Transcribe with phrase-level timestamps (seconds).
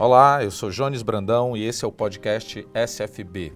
[0.00, 3.52] Olá, eu sou Jones Brandão e esse é o podcast SFB.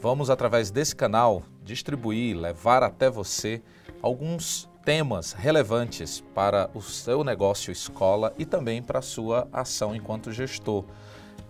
[0.00, 3.60] Vamos, através desse canal, distribuir, levar até você
[4.00, 10.32] alguns temas relevantes para o seu negócio escola e também para a sua ação enquanto
[10.32, 10.86] gestor.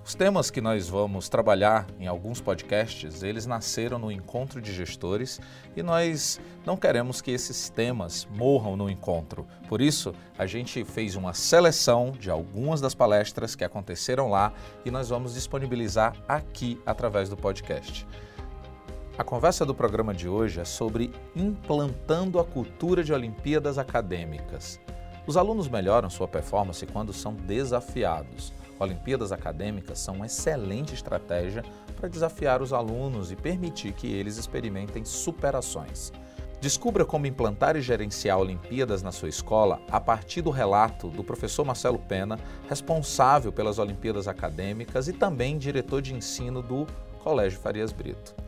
[0.07, 5.41] Os temas que nós vamos trabalhar em alguns podcasts, eles nasceram no encontro de gestores
[5.75, 9.47] e nós não queremos que esses temas morram no encontro.
[9.67, 14.53] Por isso, a gente fez uma seleção de algumas das palestras que aconteceram lá
[14.85, 18.07] e nós vamos disponibilizar aqui através do podcast.
[19.17, 24.79] A conversa do programa de hoje é sobre implantando a cultura de Olimpíadas Acadêmicas.
[25.27, 28.53] Os alunos melhoram sua performance quando são desafiados.
[28.79, 31.65] Olimpíadas acadêmicas são uma excelente estratégia
[31.97, 36.13] para desafiar os alunos e permitir que eles experimentem superações.
[36.61, 41.65] Descubra como implantar e gerenciar Olimpíadas na sua escola a partir do relato do professor
[41.65, 46.87] Marcelo Pena, responsável pelas Olimpíadas Acadêmicas e também diretor de ensino do
[47.23, 48.44] Colégio Farias Brito.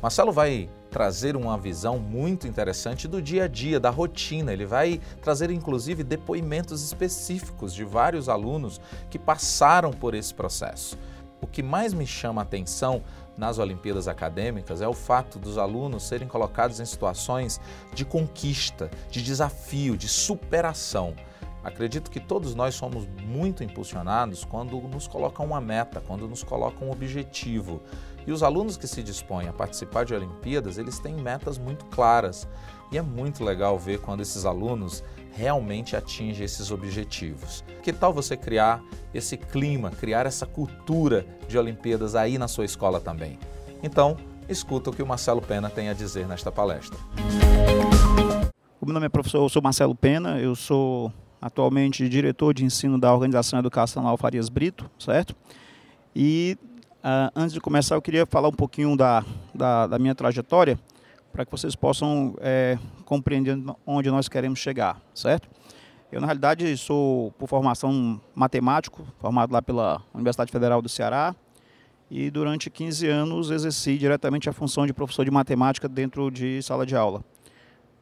[0.00, 4.52] Marcelo vai trazer uma visão muito interessante do dia a dia, da rotina.
[4.52, 10.96] Ele vai trazer inclusive depoimentos específicos de vários alunos que passaram por esse processo.
[11.40, 13.02] O que mais me chama a atenção
[13.36, 17.60] nas Olimpíadas Acadêmicas é o fato dos alunos serem colocados em situações
[17.94, 21.14] de conquista, de desafio, de superação.
[21.68, 26.88] Acredito que todos nós somos muito impulsionados quando nos colocam uma meta, quando nos colocam
[26.88, 27.82] um objetivo.
[28.26, 32.48] E os alunos que se dispõem a participar de Olimpíadas, eles têm metas muito claras.
[32.90, 37.62] E é muito legal ver quando esses alunos realmente atingem esses objetivos.
[37.82, 42.98] Que tal você criar esse clima, criar essa cultura de Olimpíadas aí na sua escola
[42.98, 43.38] também?
[43.82, 44.16] Então,
[44.48, 46.98] escuta o que o Marcelo Pena tem a dizer nesta palestra.
[48.80, 52.98] O meu nome é professor, eu sou Marcelo Pena, eu sou atualmente diretor de ensino
[52.98, 55.34] da Organização Educacional Farias Brito, certo?
[56.14, 56.56] E
[56.98, 60.76] Uh, antes de começar, eu queria falar um pouquinho da, da, da minha trajetória,
[61.32, 63.56] para que vocês possam é, compreender
[63.86, 65.48] onde nós queremos chegar, certo?
[66.10, 71.36] Eu, na realidade, sou, por formação, matemático, formado lá pela Universidade Federal do Ceará,
[72.10, 76.84] e durante 15 anos exerci diretamente a função de professor de matemática dentro de sala
[76.84, 77.22] de aula.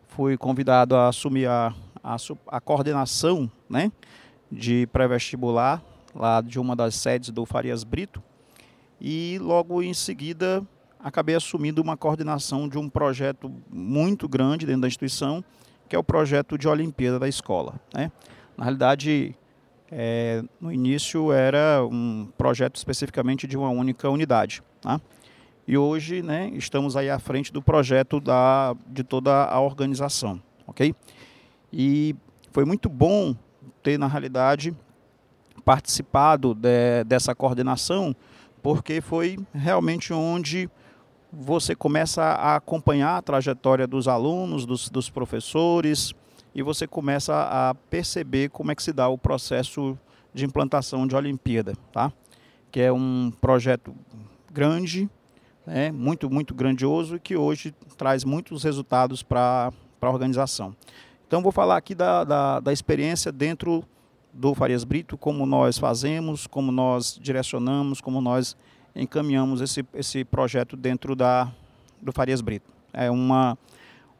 [0.09, 1.75] Fui convidado a assumir a,
[2.07, 3.91] a, a coordenação né,
[4.51, 5.83] de pré-vestibular
[6.15, 8.23] lá de uma das sedes do Farias Brito,
[9.01, 10.65] e logo em seguida
[10.99, 15.45] acabei assumindo uma coordenação de um projeto muito grande dentro da instituição,
[15.89, 17.75] que é o projeto de Olimpíada da escola.
[17.93, 18.11] Né?
[18.57, 19.37] Na realidade,
[19.91, 24.63] é, no início era um projeto especificamente de uma única unidade.
[24.81, 25.01] Tá?
[25.69, 30.41] E hoje né, estamos aí à frente do projeto da, de toda a organização.
[30.67, 30.95] ok?
[31.73, 32.15] E
[32.53, 33.35] foi muito bom
[33.83, 34.75] ter, na realidade,
[35.65, 38.15] participado de, dessa coordenação,
[38.63, 40.71] porque foi realmente onde
[41.33, 46.15] você começa a acompanhar a trajetória dos alunos, dos, dos professores,
[46.55, 49.99] e você começa a perceber como é que se dá o processo
[50.33, 52.13] de implantação de Olimpíada, tá?
[52.71, 53.95] Que é um projeto
[54.51, 55.09] grande,
[55.67, 55.91] né?
[55.91, 60.75] muito, muito grandioso e que hoje traz muitos resultados para a organização.
[61.27, 63.85] Então, vou falar aqui da, da, da experiência dentro
[64.33, 68.57] do Farias Brito, como nós fazemos, como nós direcionamos, como nós
[68.95, 71.53] encaminhamos esse, esse projeto dentro da,
[72.01, 72.71] do Farias Brito.
[72.93, 73.59] É uma,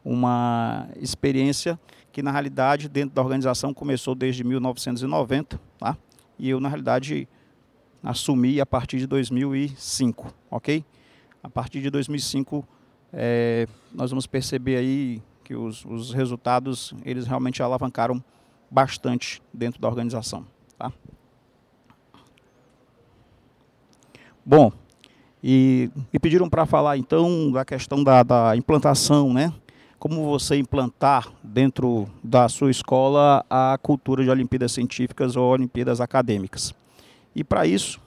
[0.03, 1.79] uma experiência
[2.11, 5.95] que, na realidade, dentro da organização começou desde 1990, tá?
[6.37, 7.25] e eu, na realidade,
[8.03, 10.83] assumi a partir de 2005, ok?
[11.41, 12.67] A partir de 2005,
[13.13, 18.21] é, nós vamos perceber aí que os, os resultados, eles realmente alavancaram
[18.69, 20.45] bastante dentro da organização.
[20.77, 20.91] Tá?
[24.45, 24.73] Bom,
[25.41, 29.53] e me pediram para falar então da questão da, da, implantação, né?
[29.97, 36.75] Como você implantar dentro da sua escola a cultura de Olimpíadas Científicas ou Olimpíadas Acadêmicas.
[37.33, 38.01] E para isso,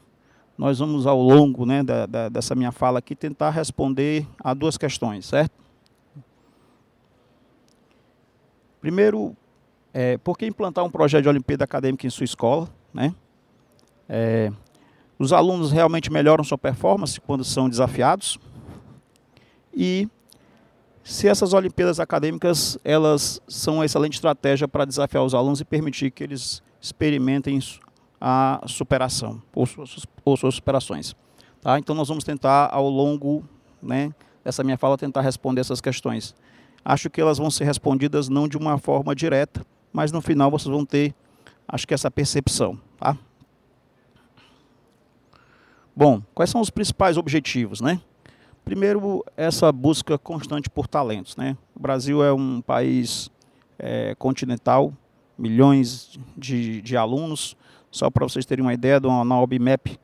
[0.59, 4.77] nós vamos ao longo né, da, da, dessa minha fala aqui tentar responder a duas
[4.77, 5.70] questões, certo?
[8.81, 9.37] Primeiro,
[9.93, 12.69] é, por que implantar um projeto de Olimpíada Acadêmica em sua escola?
[12.93, 13.15] Né?
[14.09, 14.51] É,
[15.19, 18.39] os alunos realmente melhoram sua performance quando são desafiados?
[19.75, 20.09] E
[21.05, 26.11] se essas Olimpíadas Acadêmicas elas são uma excelente estratégia para desafiar os alunos e permitir
[26.11, 27.59] que eles experimentem
[28.21, 31.15] a superação ou suas, ou suas superações.
[31.61, 31.79] Tá?
[31.79, 33.45] Então nós vamos tentar ao longo
[33.83, 36.35] né, dessa minha fala tentar responder essas questões.
[36.85, 40.73] Acho que elas vão ser respondidas não de uma forma direta, mas no final vocês
[40.73, 41.15] vão ter,
[41.69, 43.17] acho que essa percepção, tá?
[45.95, 48.01] Bom, quais são os principais objetivos, né?
[48.65, 51.57] Primeiro, essa busca constante por talentos, né?
[51.75, 53.31] O Brasil é um país
[53.79, 54.93] é, continental,
[55.37, 57.57] milhões de, de alunos.
[57.91, 59.99] Só para vocês terem uma ideia, na OBMAP,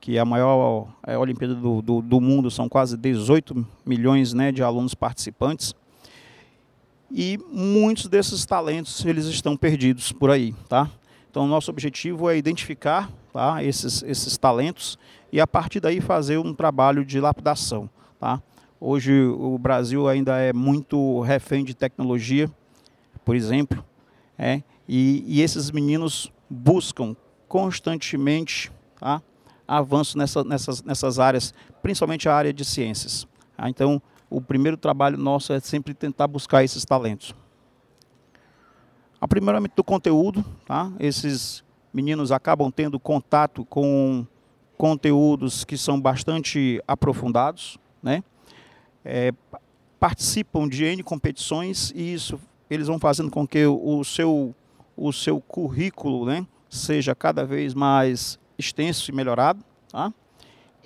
[0.00, 4.52] que é a maior é, Olimpíada do, do, do, mundo, são quase 18 milhões né,
[4.52, 5.74] de alunos participantes.
[7.10, 10.90] E muitos desses talentos eles estão perdidos por aí, tá?
[11.34, 14.96] Então, nosso objetivo é identificar tá, esses, esses talentos
[15.32, 17.90] e, a partir daí, fazer um trabalho de lapidação.
[18.20, 18.40] Tá?
[18.80, 22.48] Hoje, o Brasil ainda é muito refém de tecnologia,
[23.24, 23.84] por exemplo,
[24.38, 27.16] é, e, e esses meninos buscam
[27.48, 28.70] constantemente
[29.00, 29.20] tá,
[29.66, 31.52] avanço nessa, nessas, nessas áreas,
[31.82, 33.26] principalmente a área de ciências.
[33.56, 33.68] Tá?
[33.68, 37.34] Então, o primeiro trabalho nosso é sempre tentar buscar esses talentos.
[39.28, 40.92] Primeiramente do conteúdo, tá?
[41.00, 44.26] esses meninos acabam tendo contato com
[44.76, 48.22] conteúdos que são bastante aprofundados, né?
[49.02, 49.32] É,
[49.98, 52.38] participam de N competições e isso
[52.68, 54.54] eles vão fazendo com que o seu,
[54.96, 59.64] o seu currículo né, seja cada vez mais extenso e melhorado.
[59.90, 60.12] Tá?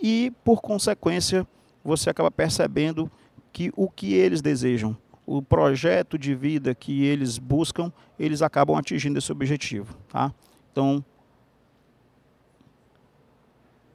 [0.01, 1.47] E, por consequência,
[1.83, 3.11] você acaba percebendo
[3.59, 4.97] que o que eles desejam
[5.27, 9.97] o projeto de vida que eles buscam, eles acabam atingindo esse objetivo.
[10.09, 10.33] Tá?
[10.71, 11.05] Então,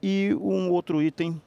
[0.01, 1.41] e um outro item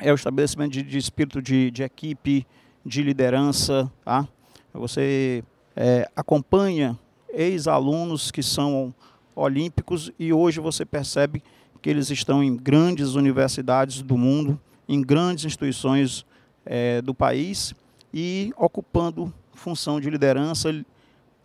[0.00, 2.44] é o estabelecimento de, de espírito de, de, equipe,
[2.84, 3.88] de liderança.
[4.04, 4.26] Tá?
[4.74, 5.44] Você
[5.76, 6.98] é, acompanha
[7.32, 8.92] ex-alunos que são
[9.36, 11.44] olímpicos e hoje você percebe
[11.80, 16.26] que eles estão em grandes universidades do mundo, em grandes instituições
[16.64, 17.74] é, do país
[18.12, 20.84] e ocupando função de liderança,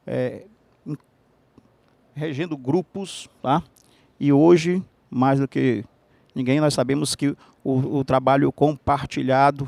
[0.05, 0.45] é,
[2.13, 3.61] regendo grupos, tá?
[4.19, 5.83] E hoje, mais do que
[6.33, 9.67] ninguém, nós sabemos que o, o trabalho compartilhado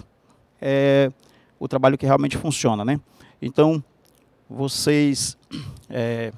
[0.61, 1.11] é
[1.59, 2.99] o trabalho que realmente funciona, né?
[3.41, 3.83] Então,
[4.49, 5.37] vocês
[5.89, 6.31] é,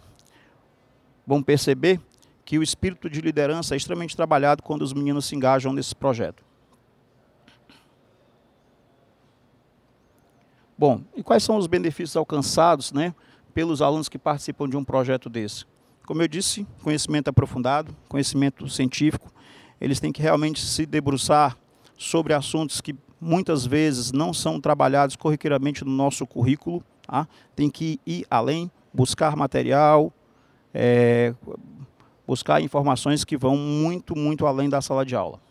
[1.26, 2.00] vão perceber
[2.44, 6.44] que o espírito de liderança é extremamente trabalhado quando os meninos se engajam nesse projeto.
[10.80, 13.14] Bom, e quais são os benefícios alcançados né,
[13.54, 15.66] pelos alunos que participam de um projeto desse?
[16.06, 19.30] Como eu disse, conhecimento aprofundado, conhecimento científico.
[19.82, 21.58] Eles têm que realmente se debruçar
[21.98, 26.82] sobre assuntos que muitas vezes não são trabalhados corriqueiramente no nosso currículo.
[27.06, 27.28] Tá?
[27.58, 30.14] Tem que ir além, buscar material,
[30.74, 31.36] é,
[32.26, 35.42] buscar informações que vão muito, muito além da sala de aula.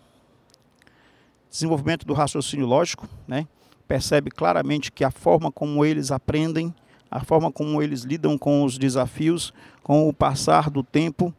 [1.50, 3.46] Desenvolvimento do raciocínio lógico, né?
[3.88, 6.73] Percebe claramente que a forma como eles aprendem,
[7.11, 9.52] a forma como eles lidam com os desafios,
[9.82, 11.35] com o passar do tempo,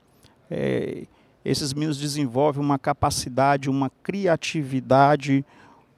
[0.49, 1.05] é,
[1.45, 5.45] esses meninos desenvolvem uma capacidade, uma criatividade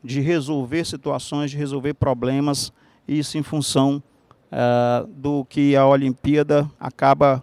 [0.03, 2.73] de resolver situações, de resolver problemas,
[3.07, 4.03] isso em função
[4.51, 7.41] uh, do que a Olimpíada acaba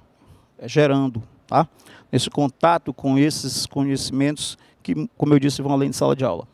[0.64, 1.22] gerando.
[1.46, 1.66] Tá?
[2.12, 6.46] Esse contato com esses conhecimentos que, como eu disse, vão além de sala de aula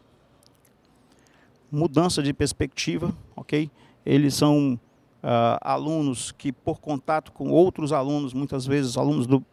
[1.75, 3.71] mudança de perspectiva, ok?
[4.07, 4.79] Eles são
[5.23, 9.45] uh, alunos que, por contato com outros alunos, muitas vezes alunos do,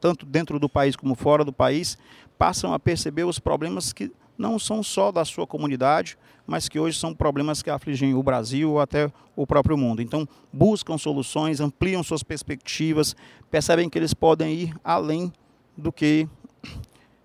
[0.00, 1.98] tanto dentro do país como fora do país,
[2.38, 6.98] passam a perceber os problemas que não são só da sua comunidade, mas que hoje
[6.98, 10.02] são problemas que afligem o Brasil ou até o próprio mundo.
[10.02, 13.16] Então, buscam soluções, ampliam suas perspectivas,
[13.50, 15.32] percebem que eles podem ir além
[15.76, 16.28] do que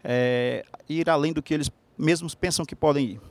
[0.03, 3.30] é, ir além do que eles mesmos pensam que podem ir.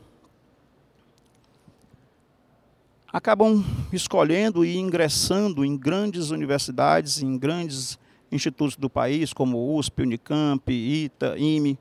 [3.13, 7.99] Acabam escolhendo e ingressando em grandes universidades, em grandes
[8.31, 11.79] institutos do país, como USP, Unicamp, ITA, IME,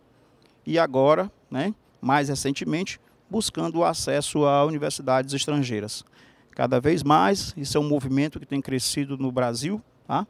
[0.66, 6.04] e agora, né, mais recentemente, buscando o acesso a universidades estrangeiras.
[6.52, 10.26] Cada vez mais, isso é um movimento que tem crescido no Brasil, tá?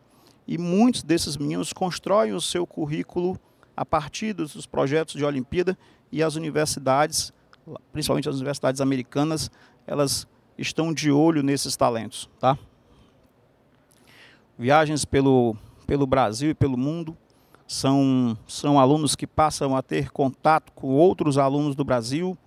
[0.46, 3.40] e muitos desses meninos constroem o seu currículo
[3.76, 5.78] a partir dos projetos de Olimpíada
[6.12, 7.32] e as universidades,
[7.94, 9.50] principalmente as universidades americanas,
[9.88, 10.28] elas
[10.60, 12.58] estão de olho nesses talentos, tá?
[14.58, 15.56] Viagens pelo,
[15.88, 17.16] pelo Brasil e pelo mundo
[17.66, 22.38] são, são alunos que passam a ter contato com outros alunos do Brasil,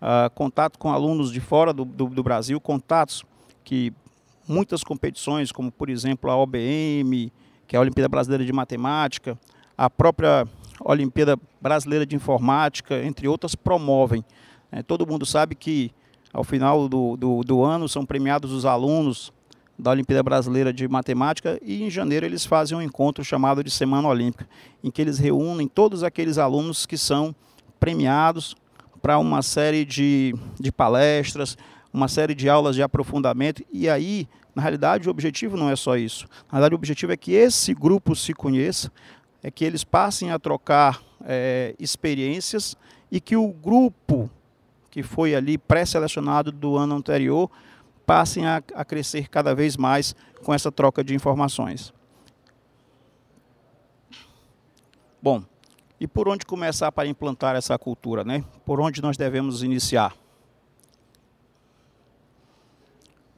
[0.00, 3.24] uh, contato com alunos de fora do, do, do, Brasil, contatos
[3.62, 3.92] que
[4.48, 7.30] muitas competições, como por exemplo a OBM,
[7.66, 9.38] que é a Olimpíada Brasileira de Matemática,
[9.76, 10.46] a própria
[10.82, 14.24] Olimpíada Brasileira de Informática, entre outras, promovem.
[14.72, 15.92] É, todo mundo sabe que
[16.32, 19.32] ao final do, do, do, ano são premiados os alunos
[19.78, 24.08] da Olimpíada Brasileira de Matemática e em janeiro eles fazem um encontro chamado de Semana
[24.08, 24.48] Olímpica,
[24.84, 27.34] em que eles reúnem todos aqueles alunos que são
[27.78, 28.54] premiados
[29.00, 31.56] para uma série de, de palestras,
[31.92, 33.64] uma série de aulas de aprofundamento.
[33.72, 36.26] E aí, na realidade, o objetivo não é só isso.
[36.46, 38.92] Na realidade, o objetivo é que esse grupo se conheça,
[39.42, 42.76] é que eles passem a trocar é, experiências
[43.10, 44.30] e que o grupo
[44.90, 47.50] que foi ali pré-selecionado do ano anterior
[48.04, 51.92] passem a, a crescer cada vez mais com essa troca de informações.
[55.22, 55.44] Bom,
[56.00, 58.42] e por onde começar para implantar essa cultura, né?
[58.64, 60.14] Por onde nós devemos iniciar?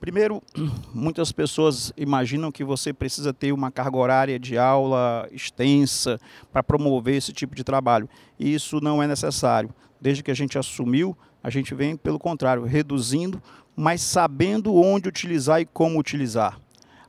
[0.02, 0.42] Primeiro,
[0.94, 6.20] muitas pessoas imaginam que você precisa ter uma carga horária de aula extensa
[6.52, 8.08] para promover esse tipo de trabalho.
[8.38, 9.70] E isso não é necessário.
[10.00, 13.42] Desde que a gente assumiu, a gente vem, pelo contrário, reduzindo,
[13.74, 16.58] mas sabendo onde utilizar e como utilizar.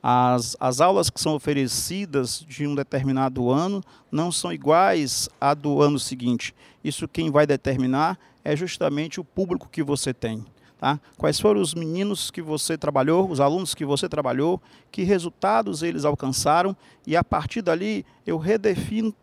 [0.01, 5.81] As, as aulas que são oferecidas de um determinado ano não são iguais à do
[5.81, 6.53] ano seguinte.
[6.83, 10.43] Isso quem vai determinar é justamente o público que você tem.
[10.77, 10.99] Tá?
[11.17, 14.61] Quais foram os meninos que você trabalhou, os alunos que você trabalhou,
[14.91, 16.75] que resultados eles alcançaram
[17.07, 19.15] e a partir dali eu redefino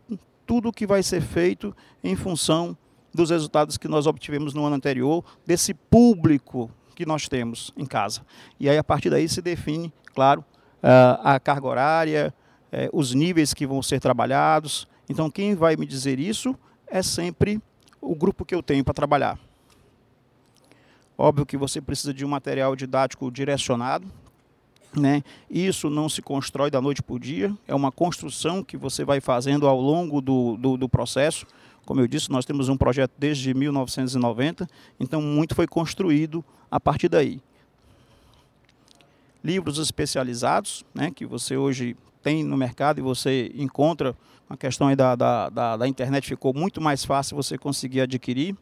[0.47, 2.75] tudo o que vai ser feito em função
[3.13, 8.21] dos resultados que nós obtivemos no ano anterior, desse público que nós temos em casa.
[8.59, 10.43] E aí a partir daí se define, claro,
[11.23, 12.33] a carga horária,
[12.71, 14.87] eh, os níveis que vão ser trabalhados.
[15.07, 16.55] Então quem vai me dizer isso
[16.87, 17.61] é sempre
[18.01, 19.37] o grupo que eu tenho para trabalhar.
[21.17, 24.07] Óbvio que você precisa de um material didático direcionado,
[24.97, 25.23] né?
[25.49, 29.21] Isso não se constrói da noite para o dia, é uma construção que você vai
[29.21, 31.45] fazendo ao longo do, do, do, processo.
[31.85, 34.67] Como eu disse, nós temos um projeto desde 1990,
[34.99, 37.41] então muito foi construído a partir daí.
[39.43, 44.15] Livros especializados, né, que você hoje tem no mercado e você encontra,
[44.47, 48.55] a questão da, da, da, da internet ficou muito mais fácil você conseguir adquirir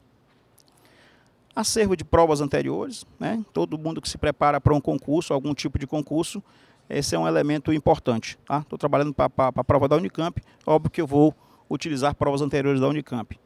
[1.60, 3.44] acervo de provas anteriores, né?
[3.54, 6.42] todo mundo que se prepara para um concurso, algum tipo de concurso,
[6.90, 8.40] esse é um elemento importante.
[8.42, 8.78] Estou tá?
[8.78, 11.36] trabalhando para a prova da Unicamp, óbvio que eu vou
[11.70, 13.40] utilizar provas anteriores da Unicamp.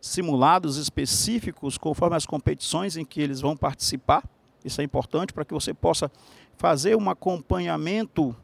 [0.00, 4.22] Simulados específicos conforme as competições em que eles vão participar,
[4.64, 6.10] isso é importante para que você possa
[6.56, 8.34] fazer um acompanhamento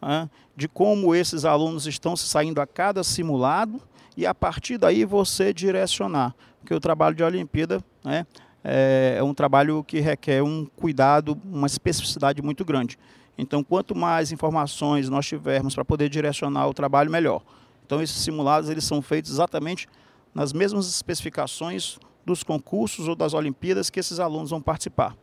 [0.00, 3.80] né, de como esses alunos estão se saindo a cada simulado
[4.16, 6.34] e a partir daí você direcionar
[6.68, 8.26] porque o trabalho de Olimpíada né,
[8.62, 12.98] é, é um trabalho que requer um cuidado, uma especificidade muito grande.
[13.36, 17.42] Então, quanto mais informações nós tivermos para poder direcionar o trabalho, melhor.
[17.88, 19.88] Então, esses simulados eles são feitos exatamente
[20.34, 25.16] nas mesmas especificações dos concursos ou das Olimpíadas que esses alunos vão participar.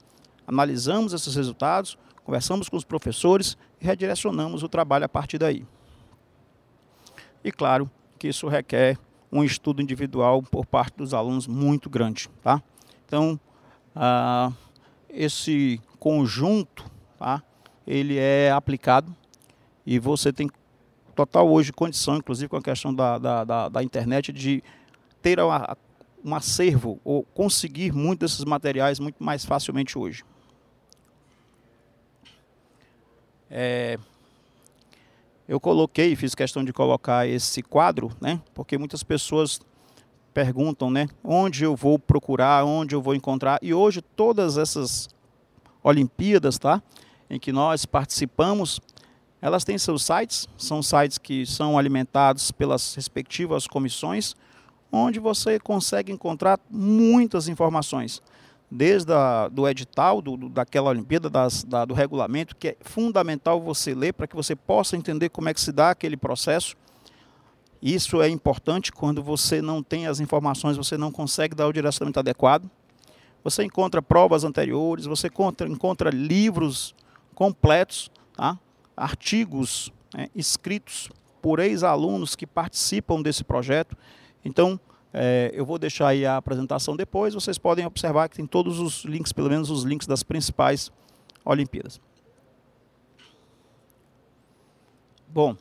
[0.47, 5.63] Analisamos esses resultados, conversamos com os professores e redirecionamos o trabalho a partir daí.
[7.43, 8.97] E claro que isso requer
[9.31, 12.27] um estudo individual por parte dos alunos muito grande.
[12.41, 12.63] Tá?
[13.05, 13.39] Então,
[13.95, 14.51] ah,
[15.07, 17.43] esse conjunto, tá?
[17.85, 19.15] ele é aplicado
[19.85, 20.49] e você tem
[21.15, 24.63] total hoje condição, inclusive com a questão da, da, da, da internet, de
[25.21, 25.77] ter uma,
[26.23, 30.23] um acervo ou conseguir muitos desses materiais muito mais facilmente hoje.
[33.49, 33.97] É,
[35.47, 38.41] eu coloquei, fiz questão de colocar esse quadro, né?
[38.53, 39.59] Porque muitas pessoas
[40.33, 41.07] perguntam, né?
[41.23, 43.59] Onde eu vou procurar, onde eu vou encontrar.
[43.61, 45.07] E hoje todas essas
[45.83, 46.81] Olimpíadas, tá?
[47.29, 48.81] Em que nós participamos,
[49.45, 54.35] elas têm seus sites, são sites que são alimentados pelas respectivas comissões,
[54.91, 58.23] onde você consegue encontrar muitas informações
[58.71, 63.61] desde a, do edital, do, do, daquela Olimpíada, das, da, do regulamento, que é fundamental
[63.61, 66.75] você ler para que você possa entender como é que se dá aquele processo.
[67.79, 72.19] Isso é importante quando você não tem as informações, você não consegue dar o direcionamento
[72.19, 72.67] adequado.
[73.43, 76.95] Você encontra provas anteriores, você encontra, encontra livros
[77.35, 78.57] completos, tá?
[78.95, 81.09] Artigos né, escritos
[81.41, 83.95] por ex-alunos que participam desse projeto.
[84.43, 84.79] Então,
[85.13, 89.05] é, eu vou deixar aí a apresentação depois, vocês podem observar que tem todos os
[89.05, 90.91] links, pelo menos os links das principais
[91.45, 92.01] Olimpíadas.
[95.27, 95.55] Bom,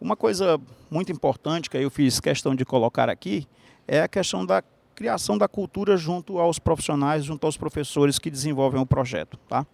[0.00, 3.46] uma coisa muito importante que eu fiz questão de colocar aqui
[3.86, 4.62] é a questão da
[4.94, 9.36] criação da cultura junto aos profissionais, junto aos professores que desenvolvem o projeto.
[9.48, 9.66] Tá?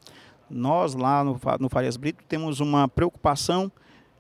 [0.51, 3.71] Nós lá no, no Farias Brito temos uma preocupação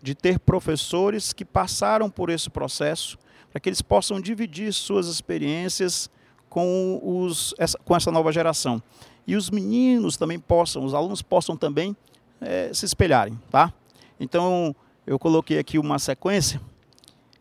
[0.02, 3.18] de ter professores que passaram por esse processo,
[3.50, 6.08] para que eles possam dividir suas experiências
[6.48, 8.82] com, os, essa, com essa nova geração.
[9.26, 11.96] E os meninos também possam, os alunos possam também
[12.40, 13.72] é, se espelharem, tá?
[14.18, 14.74] Então,
[15.06, 16.60] eu coloquei aqui uma sequência.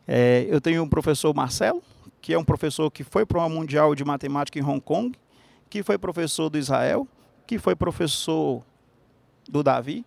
[0.08, 1.82] É, eu tenho um professor Marcelo,
[2.22, 5.18] que é um professor que foi para uma Mundial de Matemática em Hong Kong,
[5.70, 7.08] que foi professor do Israel,
[7.46, 8.64] que foi professor
[9.50, 10.06] do Davi.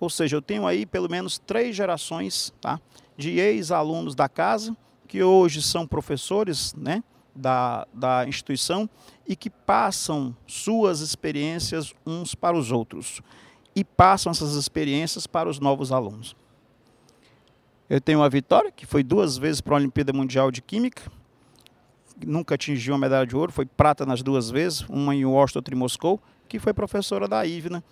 [0.00, 2.80] Ou seja, eu tenho aí pelo menos três gerações tá,
[3.16, 4.76] de ex-alunos da casa,
[5.06, 7.02] que hoje são professores né,
[7.34, 8.88] da, da instituição
[9.26, 13.20] e que passam suas experiências uns para os outros.
[13.74, 16.34] E passam essas experiências para os novos alunos.
[17.88, 21.10] Eu tenho a Vitória, que foi duas vezes para a Olimpíada Mundial de Química,
[22.26, 25.74] nunca atingiu a medalha de ouro, foi prata nas duas vezes, uma em Washington, outra
[25.74, 27.82] em Moscou, que foi professora da Ivna,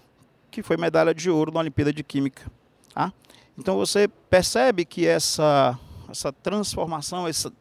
[0.56, 2.50] que foi medalha de ouro na Olimpíada de Química.
[2.94, 3.12] Tá?
[3.58, 7.52] Então você percebe que essa, essa transformação, essa,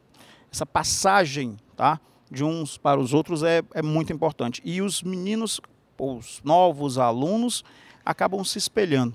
[0.49, 1.99] essa passagem tá,
[2.31, 4.61] de uns para os outros é, é muito importante.
[4.63, 5.59] E os meninos,
[5.99, 7.65] os novos alunos,
[8.05, 9.13] acabam se espelhando.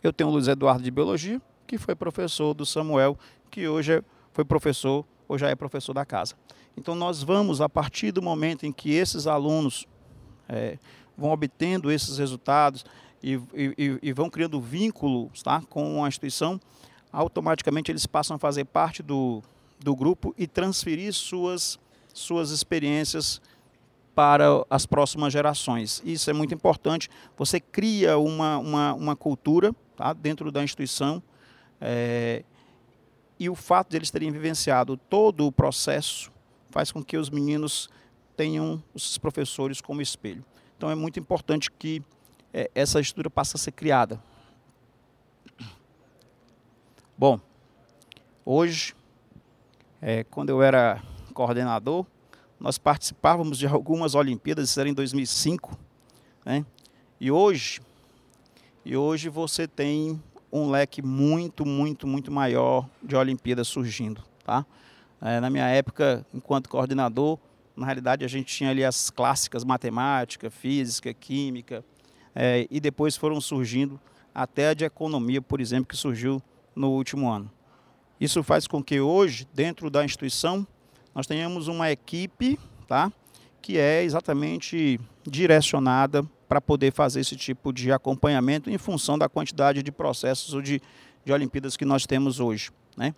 [0.00, 3.18] Eu tenho o Luiz Eduardo de Biologia, que foi professor do Samuel,
[3.50, 6.36] que hoje é, foi professor ou já é professor da casa.
[6.76, 9.84] Então nós vamos, a partir do momento em que esses alunos
[10.48, 10.78] é,
[11.16, 12.84] vão obtendo esses resultados
[13.22, 16.60] e, e, e, vão criando vínculos tá, com a instituição,
[17.12, 19.42] automaticamente eles passam a fazer parte do,
[19.80, 21.78] do grupo e transferir suas,
[22.12, 23.40] suas experiências
[24.14, 26.02] para as próximas gerações.
[26.04, 27.10] Isso é muito importante.
[27.36, 31.22] Você cria uma, uma, uma cultura tá, dentro da instituição
[31.80, 32.44] é,
[33.38, 36.32] e o fato de eles terem vivenciado todo o processo
[36.70, 37.88] faz com que os meninos
[38.36, 40.44] tenham os professores como espelho.
[40.76, 42.02] Então é muito importante que
[42.52, 44.20] é, essa estrutura passe a ser criada.
[47.16, 47.40] Bom,
[48.44, 48.94] hoje,
[50.02, 51.02] é, quando eu era
[51.32, 52.04] coordenador,
[52.60, 55.78] nós participávamos de algumas Olimpíadas, isso era em 2005,
[56.44, 56.64] né?
[57.18, 57.80] E hoje,
[58.84, 64.22] e hoje você tem um leque muito, muito, muito maior de Olimpíadas surgindo.
[64.44, 64.64] Tá?
[65.20, 67.38] É, na minha época, enquanto coordenador,
[67.76, 71.84] na realidade a gente tinha ali as clássicas matemática, física, química,
[72.34, 74.00] é, e depois foram surgindo
[74.34, 76.42] até a de economia, por exemplo, que surgiu
[76.74, 77.50] no último ano.
[78.20, 80.66] Isso faz com que hoje, dentro da instituição,
[81.14, 83.12] nós tenhamos uma equipe tá,
[83.60, 89.82] que é exatamente direcionada para poder fazer esse tipo de acompanhamento em função da quantidade
[89.82, 90.80] de processos ou de,
[91.24, 92.70] de Olimpíadas que nós temos hoje.
[92.96, 93.14] Né?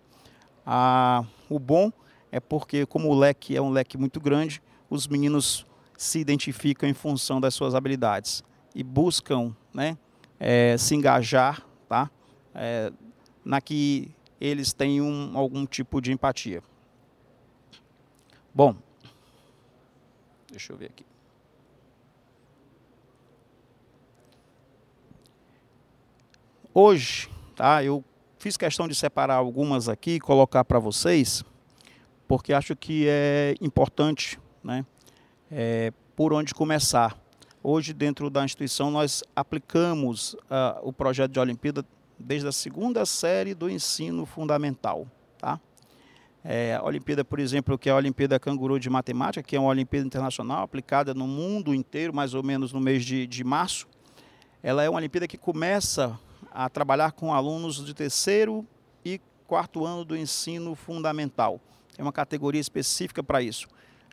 [0.65, 1.91] Ah, o bom
[2.31, 5.65] é porque, como o leque é um leque muito grande, os meninos
[5.97, 9.97] se identificam em função das suas habilidades e buscam né,
[10.39, 12.09] é, se engajar tá,
[12.53, 12.91] é,
[13.43, 16.63] na que eles tenham algum tipo de empatia.
[18.53, 18.75] Bom,
[20.49, 21.05] deixa eu ver aqui.
[26.73, 28.03] Hoje, tá, eu
[28.37, 31.43] fiz questão de separar algumas aqui e colocar para vocês,
[32.29, 34.85] porque acho que é importante, né,
[35.51, 37.17] é, por onde começar.
[37.63, 41.83] Hoje, dentro da instituição, nós aplicamos uh, o projeto de Olimpíada
[42.19, 45.07] desde a segunda série do ensino fundamental.
[45.39, 45.59] Tá?
[46.43, 49.71] É, a Olimpíada, por exemplo, que é a Olimpíada Canguru de Matemática, que é uma
[49.71, 53.87] Olimpíada Internacional aplicada no mundo inteiro, mais ou menos no mês de, de março.
[54.61, 56.17] Ela é uma Olimpíada que começa
[56.51, 58.63] a trabalhar com alunos de terceiro
[59.03, 61.59] e quarto ano do ensino fundamental.
[61.99, 63.67] É uma categoria específica para isso.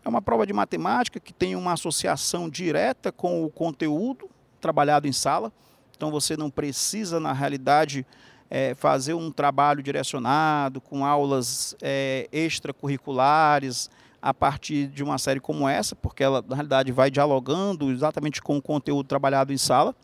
[0.04, 4.28] É uma prova de matemática que tem uma associação direta com o conteúdo
[4.60, 5.52] trabalhado em sala.
[5.96, 8.04] Então você não precisa, na realidade,
[8.50, 13.88] é, fazer um trabalho direcionado, com aulas é, extracurriculares,
[14.20, 18.56] a partir de uma série como essa, porque ela, na realidade, vai dialogando exatamente com
[18.56, 19.94] o conteúdo trabalhado em sala.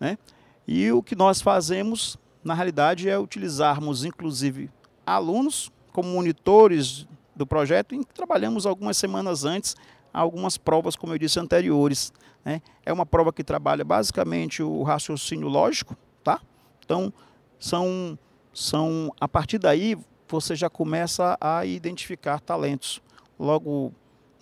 [0.00, 0.16] Né?
[0.66, 4.70] E o que nós fazemos, na realidade, é utilizarmos, inclusive,
[5.04, 7.06] alunos como monitores
[7.38, 9.74] do projeto e trabalhamos algumas semanas antes
[10.12, 12.12] algumas provas, como eu disse, anteriores.
[12.44, 12.62] Né?
[12.84, 16.40] É uma prova que trabalha basicamente o raciocínio lógico, tá?
[16.84, 17.12] Então,
[17.58, 18.18] são,
[18.52, 19.96] são a partir daí
[20.28, 23.00] você já começa a identificar talentos.
[23.38, 23.92] Logo,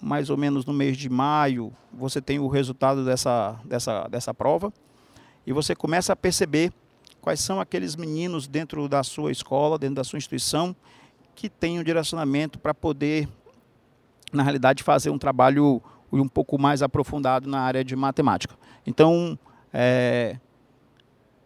[0.01, 4.73] mais ou menos no mês de maio, você tem o resultado dessa, dessa, dessa prova
[5.47, 6.73] e você começa a perceber
[7.21, 10.75] quais são aqueles meninos dentro da sua escola, dentro da sua instituição,
[11.37, 13.29] que um direcionamento para poder,
[14.33, 18.57] na realidade, fazer um trabalho um pouco mais aprofundado na área de matemática.
[18.87, 19.38] Então,
[19.72, 20.38] é,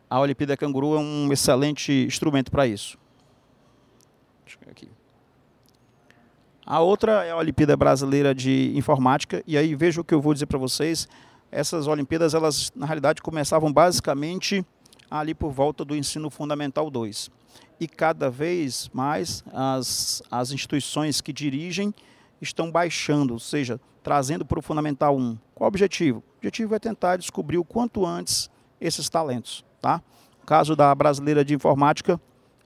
[0.08, 2.96] a Olimpíada Canguru é um excelente instrumento para isso.
[6.64, 10.32] A outra é a Olimpíada Brasileira de Informática, e aí veja o que eu vou
[10.32, 11.08] dizer para vocês
[11.50, 14.64] essas Olimpíadas, elas na realidade começavam basicamente
[15.10, 17.30] ali por volta do ensino fundamental 2.
[17.80, 21.94] E cada vez mais as, as instituições que dirigem
[22.40, 25.38] estão baixando, ou seja, trazendo para o Fundamental 1.
[25.54, 26.18] Qual o objetivo?
[26.18, 28.48] O objetivo é tentar descobrir o quanto antes
[28.80, 29.64] esses talentos.
[29.80, 30.02] Tá?
[30.40, 32.20] No caso da Brasileira de Informática,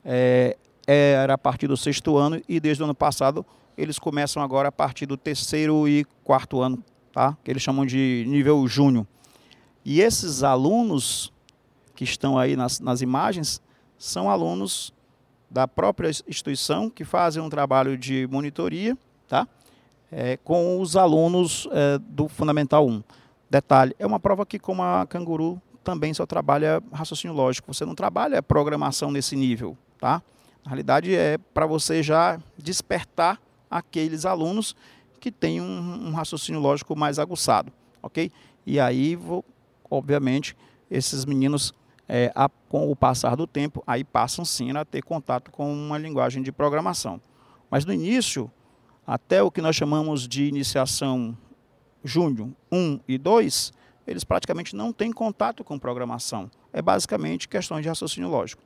[0.05, 3.45] é, era a partir do sexto ano e desde o ano passado
[3.77, 7.37] eles começam agora a partir do terceiro e quarto ano, tá?
[7.43, 9.07] que eles chamam de nível júnior.
[9.85, 11.33] E esses alunos
[11.95, 13.61] que estão aí nas, nas imagens
[13.97, 14.93] são alunos
[15.51, 18.97] da própria instituição que fazem um trabalho de monitoria
[19.29, 19.49] tá?
[20.11, 23.03] É, com os alunos é, do Fundamental 1.
[23.51, 27.73] Detalhe, é uma prova que, como a Canguru, também só trabalha raciocínio lógico.
[27.73, 29.77] Você não trabalha programação nesse nível.
[29.99, 30.23] Tá?
[30.65, 34.77] Na realidade, é para você já despertar aqueles alunos
[35.21, 37.73] que têm um, um raciocínio lógico mais aguçado.
[38.03, 38.31] ok?
[38.67, 39.45] E aí, vou,
[39.91, 40.57] obviamente,
[40.91, 41.75] esses meninos
[42.09, 45.99] é, a, com o passar do tempo, aí passam sim a ter contato com uma
[45.99, 47.21] linguagem de programação.
[47.71, 48.51] Mas no início,
[49.07, 51.37] até o que nós chamamos de iniciação
[52.03, 53.73] júnior 1 e 2,
[54.07, 56.51] eles praticamente não têm contato com programação.
[56.73, 58.63] É basicamente questões de raciocínio lógico.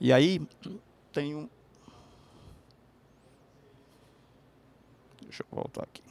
[0.00, 0.46] E aí
[1.12, 1.48] tem um.
[5.22, 6.03] Deixa eu voltar aqui.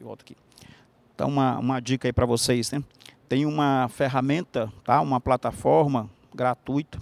[0.00, 0.34] Que volta aqui.
[1.14, 2.82] Então, uma, uma dica aí para vocês, né?
[3.28, 4.98] Tem uma ferramenta, tá?
[5.02, 6.98] uma plataforma gratuita,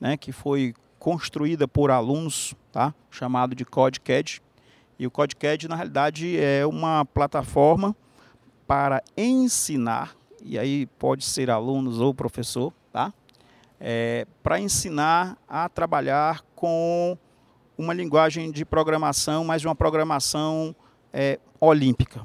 [0.00, 0.16] né?
[0.16, 2.92] que foi construída por alunos, tá?
[3.08, 4.42] chamado de CodeCAD.
[4.98, 7.94] E o CodeCAD, na realidade, é uma plataforma
[8.66, 13.14] para ensinar, e aí pode ser alunos ou professor, tá?
[13.78, 17.16] É, para ensinar a trabalhar com
[17.78, 20.74] uma linguagem de programação, mas uma programação
[21.20, 22.24] é, olímpica.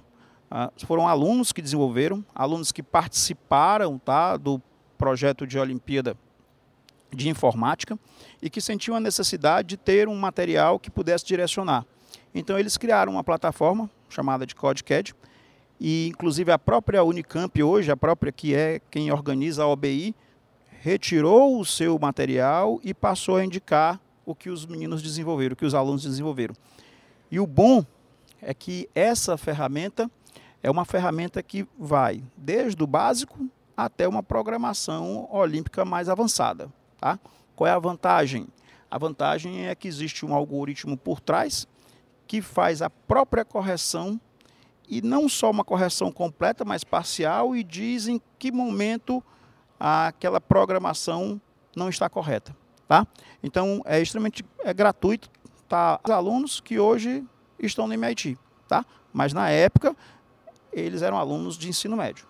[0.51, 4.61] Ah, foram alunos que desenvolveram, alunos que participaram tá, do
[4.99, 6.15] projeto de Olimpíada
[7.11, 7.97] de Informática
[8.39, 11.87] e que sentiam a necessidade de ter um material que pudesse direcionar.
[12.35, 15.15] Então eles criaram uma plataforma chamada de CodeCAD
[15.79, 20.13] e inclusive a própria Unicamp hoje, a própria que é quem organiza a OBI,
[20.81, 25.65] retirou o seu material e passou a indicar o que os meninos desenvolveram, o que
[25.65, 26.53] os alunos desenvolveram.
[27.31, 27.83] E o bom
[28.45, 30.09] é que essa ferramenta
[30.61, 36.69] é uma ferramenta que vai desde o básico até uma programação olímpica mais avançada.
[36.99, 37.19] Tá?
[37.55, 38.47] Qual é a vantagem?
[38.89, 41.67] A vantagem é que existe um algoritmo por trás
[42.27, 44.19] que faz a própria correção
[44.87, 49.23] e não só uma correção completa, mas parcial e diz em que momento
[49.79, 51.41] aquela programação
[51.75, 52.55] não está correta.
[52.87, 53.07] Tá?
[53.41, 55.29] Então é extremamente é gratuito.
[55.67, 55.99] Tá?
[56.03, 57.25] Os alunos que hoje
[57.65, 58.85] estão no MIT, tá?
[59.11, 59.95] Mas na época
[60.71, 62.25] eles eram alunos de ensino médio.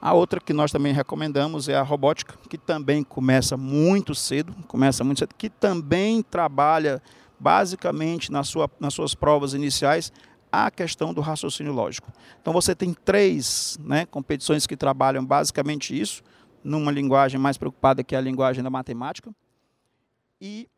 [0.00, 5.04] A outra que nós também recomendamos é a robótica, que também começa muito cedo, começa
[5.04, 7.00] muito cedo, que também trabalha
[7.38, 10.12] basicamente na sua, nas suas provas iniciais
[10.50, 12.12] a questão do raciocínio lógico.
[12.40, 16.22] Então você tem três né, competições que trabalham basicamente isso,
[16.64, 19.32] numa linguagem mais preocupada que é a linguagem da matemática.
[20.44, 20.68] E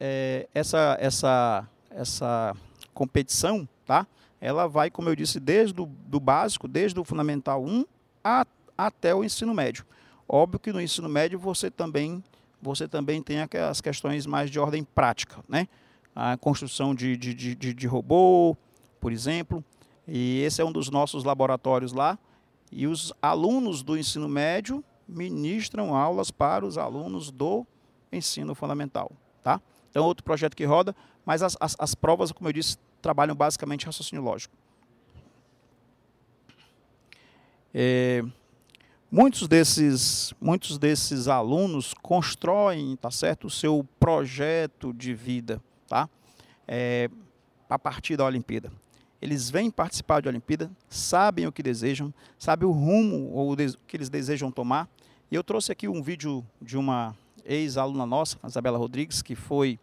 [0.00, 2.56] é, essa, essa, essa
[2.94, 4.06] competição, tá?
[4.40, 7.84] ela vai, como eu disse, desde o do básico, desde o fundamental 1
[8.24, 9.84] a, até o ensino médio.
[10.26, 12.24] Óbvio que no ensino médio você também,
[12.62, 13.36] você também tem
[13.68, 15.68] as questões mais de ordem prática, né?
[16.14, 18.56] A construção de, de, de, de robô,
[18.98, 19.62] por exemplo,
[20.08, 22.18] e esse é um dos nossos laboratórios lá.
[22.72, 27.66] E os alunos do ensino médio ministram aulas para os alunos do
[28.16, 29.12] ensino fundamental.
[29.42, 29.60] Tá?
[29.90, 33.86] Então, outro projeto que roda, mas as, as, as provas, como eu disse, trabalham basicamente
[33.86, 34.54] raciocínio lógico.
[37.72, 38.24] É,
[39.10, 46.08] muitos, desses, muitos desses alunos constroem tá certo, o seu projeto de vida tá?
[46.66, 47.08] É,
[47.68, 48.70] a partir da Olimpíada.
[49.20, 54.08] Eles vêm participar de Olimpíada, sabem o que desejam, sabem o rumo ou que eles
[54.08, 54.88] desejam tomar.
[55.30, 59.78] E eu trouxe aqui um vídeo de uma ex-aluna nossa, Isabela Rodrigues, que foi,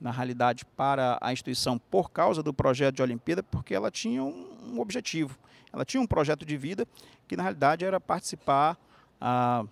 [0.00, 4.80] na realidade, para a instituição por causa do projeto de Olimpíada, porque ela tinha um,
[4.80, 5.38] objetivo.
[5.72, 6.86] Ela tinha um projeto de vida
[7.28, 8.78] que, na realidade, era participar
[9.20, 9.64] ah,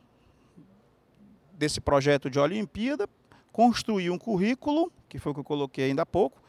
[1.55, 3.09] desse projeto de Olimpíada,
[3.53, 6.42] construir um currículo, que foi o que eu coloquei ainda há pouco,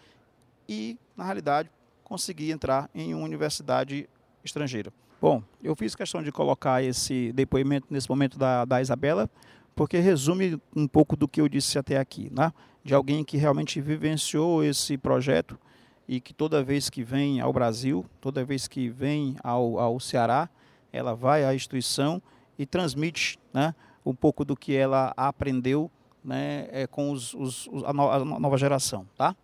[0.67, 1.69] e, na realidade,
[2.03, 4.09] conseguir entrar em uma universidade
[4.43, 4.91] estrangeira.
[5.21, 9.29] Bom, eu fiz questão de colocar esse depoimento nesse momento da, da Isabela,
[9.75, 12.51] porque resume um pouco do que eu disse até aqui, né?
[12.83, 15.57] de alguém que realmente vivenciou esse projeto
[16.07, 20.49] e que toda vez que vem ao Brasil, toda vez que vem ao, ao Ceará,
[20.91, 22.21] ela vai à instituição
[22.59, 23.73] e transmite né,
[24.05, 25.89] um pouco do que ela aprendeu
[26.23, 29.07] né, é, com os, os, a, no, a nova geração.
[29.17, 29.35] Tá?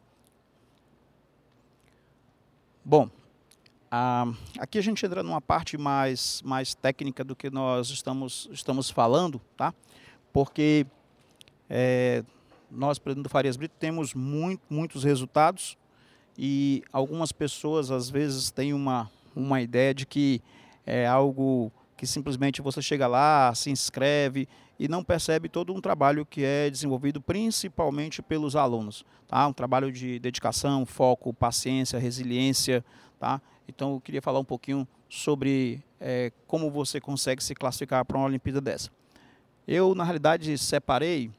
[2.84, 3.10] Bom,
[4.60, 9.42] aqui a gente entra numa parte mais, mais técnica do que nós estamos, estamos falando,
[9.56, 9.74] tá?
[10.32, 10.86] Porque
[11.70, 12.24] é,
[12.70, 15.78] nós, presidente do Farias Brito, temos muito, muitos resultados
[16.38, 20.42] e algumas pessoas às vezes têm uma, uma ideia de que
[20.86, 24.48] é algo que simplesmente você chega lá, se inscreve
[24.80, 29.04] e não percebe todo um trabalho que é desenvolvido principalmente pelos alunos.
[29.28, 29.46] Tá?
[29.46, 32.86] Um trabalho de dedicação, foco, paciência, resiliência.
[33.20, 33.42] Tá?
[33.68, 38.28] Então eu queria falar um pouquinho sobre é, como você consegue se classificar para uma
[38.28, 38.90] Olimpíada dessa.
[39.68, 41.32] Eu, na realidade, separei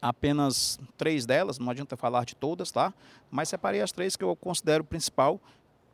[0.00, 2.92] apenas três delas, não adianta falar de todas, tá?
[3.30, 5.40] Mas separei as três que eu considero principal,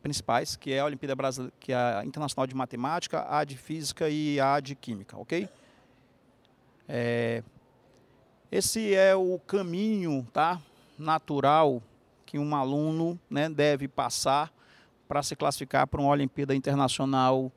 [0.01, 4.09] principais, que é a Olimpíada Brasileira, que é a Internacional de Matemática, a de Física
[4.09, 5.47] e a de Química, ok?
[6.87, 7.43] É,
[8.51, 10.59] esse é o caminho, tá?
[10.97, 11.81] Natural
[12.25, 14.51] que um aluno né, deve passar
[15.07, 17.51] para se classificar para uma Olimpíada Internacional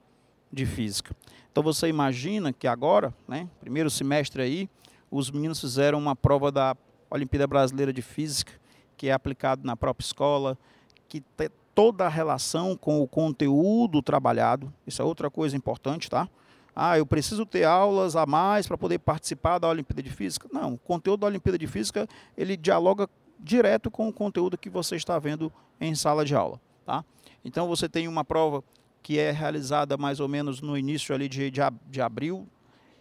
[0.53, 1.17] de Física.
[1.53, 4.71] Então você imagina que agora, né, primeiro semestre aí,
[5.11, 6.75] os meninos fizeram uma prova da
[7.11, 8.53] Olimpíada Brasileira de Física,
[8.97, 10.57] que é aplicado na própria escola,
[11.07, 14.73] que tem toda a relação com o conteúdo trabalhado.
[14.87, 16.27] Isso é outra coisa importante, tá?
[16.75, 20.49] Ah, eu preciso ter aulas a mais para poder participar da Olimpíada de Física.
[20.51, 24.97] Não, o conteúdo da Olimpíada de Física, ele dialoga direto com o conteúdo que você
[24.97, 27.05] está vendo em sala de aula, tá?
[27.45, 28.65] Então você tem uma prova
[29.03, 32.47] que é realizada mais ou menos no início ali de, de, de abril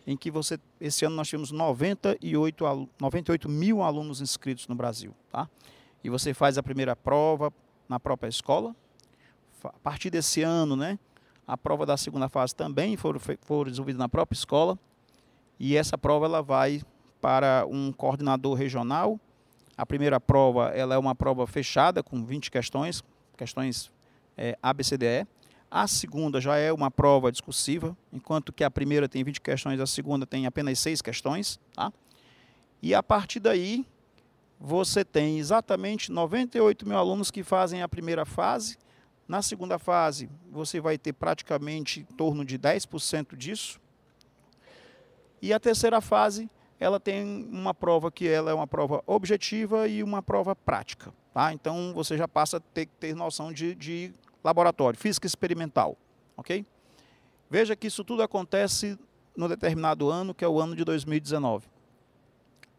[0.06, 5.14] em que você, esse ano nós tivemos 98, 98 mil alunos inscritos no Brasil.
[5.32, 5.48] Tá?
[6.04, 7.54] E você faz a primeira prova
[7.88, 8.76] na própria escola.
[9.64, 10.98] A partir desse ano, né,
[11.48, 14.78] a prova da segunda fase também foi, foi resolvida na própria escola.
[15.60, 16.82] E essa prova ela vai
[17.22, 19.20] para um coordenador regional.
[19.78, 23.04] A primeira prova ela é uma prova fechada com 20 questões,
[23.38, 23.92] questões
[24.36, 25.28] é, ABCDE.
[25.74, 29.88] A segunda já é uma prova discursiva, enquanto que a primeira tem 20 questões, a
[29.88, 31.58] segunda tem apenas 6 questões.
[31.74, 31.94] Tá?
[32.82, 33.86] E a partir daí,
[34.60, 38.78] você tem exatamente 98 mil alunos que fazem a primeira fase.
[39.26, 43.80] Na segunda fase, você vai ter praticamente em torno de 10% disso.
[45.42, 46.50] E a terceira fase,
[46.82, 51.14] ela tem uma prova que ela é uma prova objetiva e uma prova prática.
[51.34, 51.54] Tá?
[51.54, 55.98] Então, você já passa a ter que ter noção de, de laboratório, física experimental,
[56.36, 56.66] ok?
[57.50, 58.98] Veja que isso tudo acontece
[59.36, 61.68] no determinado ano, que é o ano de 2019.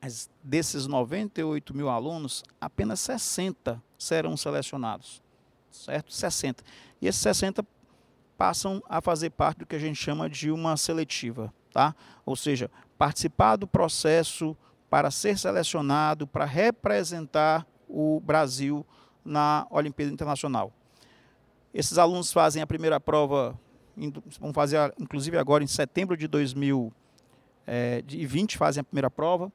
[0.01, 5.22] Mas desses 98 mil alunos, apenas 60 serão selecionados,
[5.70, 6.12] certo?
[6.12, 6.64] 60.
[7.01, 7.64] E esses 60
[8.37, 11.94] passam a fazer parte do que a gente chama de uma seletiva, tá?
[12.27, 14.57] Ou seja, participar do processo
[14.90, 18.85] para ser selecionado, para representar o Brasil
[19.25, 20.72] na Olimpíada Internacional.
[21.75, 23.59] Esses alunos fazem a primeira prova,
[24.39, 26.95] vão fazer inclusive agora em setembro de 2020,
[27.67, 29.51] é, fazem a primeira prova.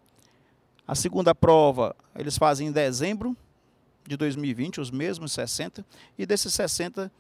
[0.88, 3.36] A segunda prova eles fazem em dezembro
[4.08, 5.86] de 2020, os mesmos 60.
[6.18, 7.12] E desses 60,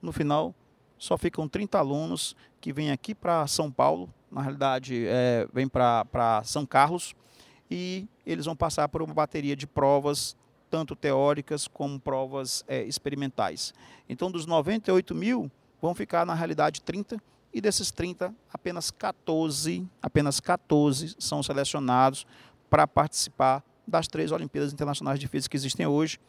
[0.00, 0.54] no final,
[0.96, 6.42] só ficam 30 alunos que vêm aqui para São Paulo, na realidade, é, vêm para
[6.44, 7.14] São Carlos,
[7.70, 10.36] e eles vão passar por uma bateria de provas
[10.76, 13.72] tanto teóricas como provas é, experimentais.
[14.06, 17.16] Então, dos 98 mil, vão ficar na realidade 30,
[17.54, 22.26] e desses 30, apenas 14, apenas 14 são selecionados
[22.68, 26.20] para participar das três Olimpíadas Internacionais de Física que existem hoje,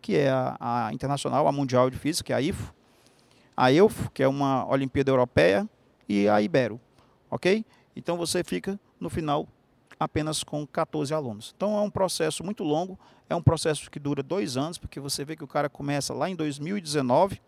[0.00, 2.72] que é a, a Internacional, a Mundial de Física, é a IFO,
[3.54, 5.68] a EUFO, que é uma Olimpíada Europeia,
[6.08, 6.80] e a Ibero,
[7.30, 7.62] ok?
[7.94, 9.46] Então você fica, no final,
[10.04, 11.52] apenas com 14 alunos.
[11.56, 15.24] Então é um processo muito longo, é um processo que dura dois anos, porque você
[15.24, 17.40] vê que o cara começa lá em 2019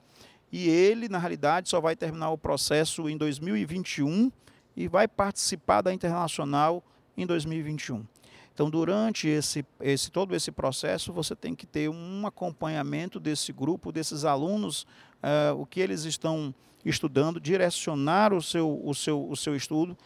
[0.52, 4.30] e ele, na realidade, só vai terminar o processo em 2021
[4.76, 6.82] e vai participar da internacional
[7.16, 8.04] em 2021.
[8.52, 13.90] Então, durante esse, esse, todo esse processo, você tem que ter um acompanhamento desse grupo,
[13.90, 14.86] desses alunos,
[15.22, 19.98] uh, o que eles estão estudando, direcionar o seu, o seu, o seu estudo,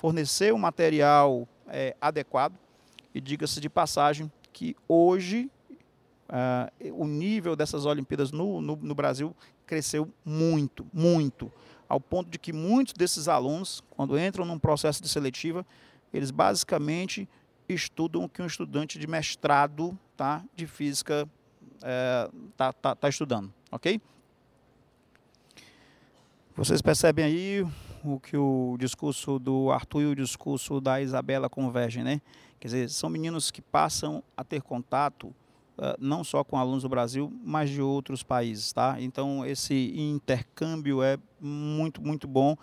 [0.00, 2.54] fornecer o material é, adequado.
[3.14, 5.50] E diga-se de passagem que hoje
[6.30, 9.36] uh, o nível dessas Olimpíadas no, no, no Brasil
[9.66, 11.52] cresceu muito, muito,
[11.86, 15.66] ao ponto de que muitos desses alunos, quando entram num processo de seletiva,
[16.14, 17.28] eles basicamente
[17.68, 21.28] estudam o que um estudante de mestrado tá, de física
[21.74, 24.00] está é, tá, tá, tá estudando, ok?
[26.56, 27.66] Vocês percebem aí
[28.04, 32.20] o que o discurso do Arthur e o discurso da Isabela convergem, né?
[32.58, 35.28] Quer dizer, são meninos que passam a ter contato
[35.78, 38.96] uh, não só com alunos do Brasil, mas de outros países, tá?
[39.00, 42.56] Então, esse intercâmbio é muito, muito bom.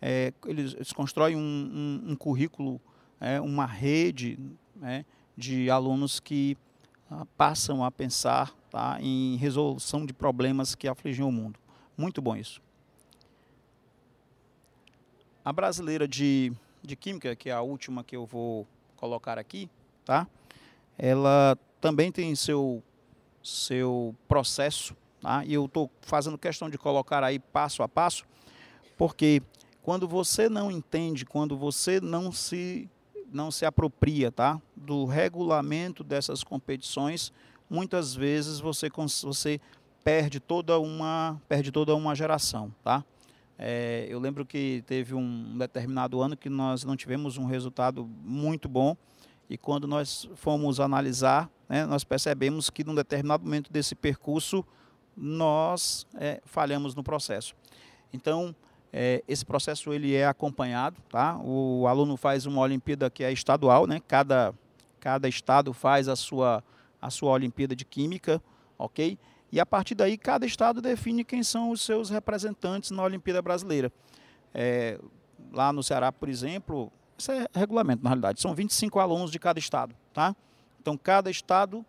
[0.00, 2.80] É, eles, eles, constroem um, um, um currículo,
[3.20, 4.38] é, uma rede
[4.74, 5.04] né,
[5.36, 6.56] de alunos que
[7.10, 11.58] uh, passam a pensar tá, em resolução de problemas que afligem o mundo.
[11.98, 12.62] Muito bom isso.
[15.44, 19.70] A brasileira de, de Química, que é a última que eu vou colocar aqui,
[20.04, 20.26] tá?
[20.98, 22.82] Ela também tem seu,
[23.42, 25.42] seu processo, tá?
[25.46, 28.26] E eu estou fazendo questão de colocar aí passo a passo,
[28.98, 29.42] porque
[29.82, 32.88] quando você não entende, quando você não se
[33.32, 34.60] não se apropria, tá?
[34.76, 37.32] Do regulamento dessas competições,
[37.68, 38.90] muitas vezes você
[39.22, 39.60] você
[40.04, 43.04] perde toda uma perde toda uma geração, tá?
[43.62, 48.70] É, eu lembro que teve um determinado ano que nós não tivemos um resultado muito
[48.70, 48.96] bom
[49.50, 54.64] e quando nós fomos analisar, né, nós percebemos que num determinado momento desse percurso
[55.14, 57.54] nós é, falhamos no processo.
[58.14, 58.56] Então,
[58.90, 61.38] é, esse processo ele é acompanhado, tá?
[61.44, 64.00] O aluno faz uma Olimpíada que é estadual, né?
[64.08, 64.54] Cada,
[64.98, 66.64] cada estado faz a sua,
[67.00, 68.42] a sua Olimpíada de Química,
[68.78, 69.18] ok?
[69.52, 73.92] E a partir daí, cada estado define quem são os seus representantes na Olimpíada Brasileira.
[74.54, 74.98] É,
[75.52, 79.58] lá no Ceará, por exemplo, isso é regulamento, na realidade, são 25 alunos de cada
[79.58, 79.94] estado.
[80.12, 80.34] Tá?
[80.80, 81.84] Então, cada estado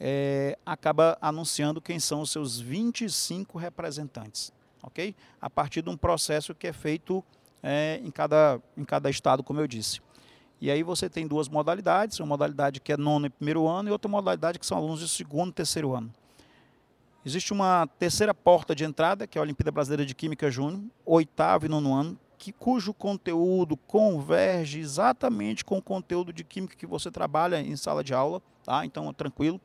[0.00, 4.52] é, acaba anunciando quem são os seus 25 representantes.
[4.82, 5.14] ok?
[5.40, 7.24] A partir de um processo que é feito
[7.62, 10.00] é, em, cada, em cada estado, como eu disse.
[10.60, 13.92] E aí você tem duas modalidades, uma modalidade que é nono e primeiro ano e
[13.92, 16.10] outra modalidade que são alunos de segundo e terceiro ano.
[17.26, 21.66] Existe uma terceira porta de entrada, que é a Olimpíada Brasileira de Química Júnior, oitavo
[21.66, 27.10] e nono ano, que, cujo conteúdo converge exatamente com o conteúdo de Química que você
[27.10, 28.86] trabalha em sala de aula, tá?
[28.86, 29.60] então tranquilo,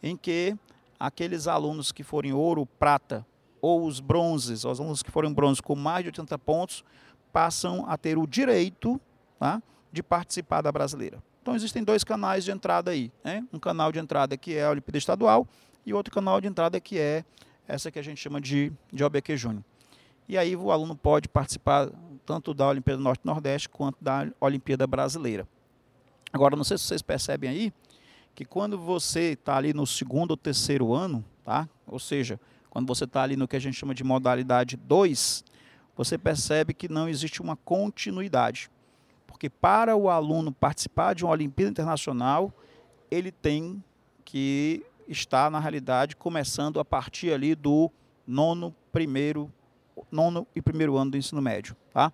[0.00, 0.56] em que
[0.96, 3.26] aqueles alunos que forem ouro, prata,
[3.60, 6.84] ou os bronzes, os alunos que forem bronze com mais de 80 pontos,
[7.32, 9.00] passam a ter o direito
[9.40, 9.60] tá?
[9.92, 11.20] de participar da brasileira.
[11.42, 13.44] Então existem dois canais de entrada aí, né?
[13.52, 15.48] um canal de entrada que é a Olimpíada Estadual
[15.84, 17.24] e outro canal de entrada que é
[17.66, 19.64] essa que a gente chama de, de OBQ Júnior.
[20.28, 21.90] E aí o aluno pode participar
[22.24, 25.46] tanto da Olimpíada Norte-Nordeste quanto da Olimpíada Brasileira.
[26.32, 27.72] Agora, não sei se vocês percebem aí
[28.34, 31.68] que quando você está ali no segundo ou terceiro ano, tá?
[31.86, 35.44] ou seja, quando você está ali no que a gente chama de modalidade 2,
[35.96, 38.68] você percebe que não existe uma continuidade.
[39.26, 42.52] Porque para o aluno participar de uma Olimpíada Internacional,
[43.10, 43.82] ele tem
[44.24, 47.90] que está, na realidade, começando a partir ali do
[48.26, 49.50] nono, primeiro,
[50.10, 51.76] nono e primeiro ano do ensino médio.
[51.92, 52.12] Tá?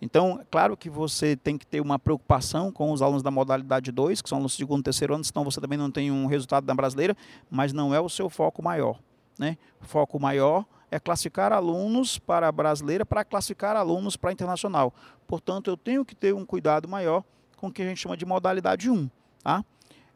[0.00, 4.22] Então, claro que você tem que ter uma preocupação com os alunos da modalidade 2,
[4.22, 6.64] que são alunos do segundo e terceiro ano, senão você também não tem um resultado
[6.64, 7.14] da brasileira,
[7.50, 8.98] mas não é o seu foco maior.
[9.38, 9.58] Né?
[9.80, 14.92] O foco maior é classificar alunos para a brasileira, para classificar alunos para a internacional.
[15.26, 17.22] Portanto, eu tenho que ter um cuidado maior
[17.56, 19.08] com o que a gente chama de modalidade 1.
[19.44, 19.64] Tá?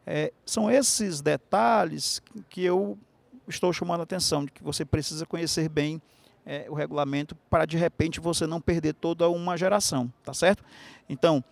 [0.05, 2.97] É, são esses detalhes que eu
[3.47, 6.01] estou chamando a atenção, de que você precisa conhecer bem
[6.45, 10.63] é, o regulamento para de repente você não perder toda uma geração, tá certo?
[11.09, 11.43] Então,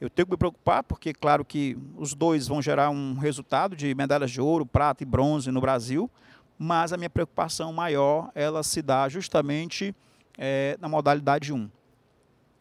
[0.00, 3.94] eu tenho que me preocupar, porque claro que os dois vão gerar um resultado de
[3.94, 6.10] medalhas de ouro, prata e bronze no Brasil,
[6.58, 9.94] mas a minha preocupação maior, ela se dá justamente
[10.38, 11.68] é, na modalidade 1.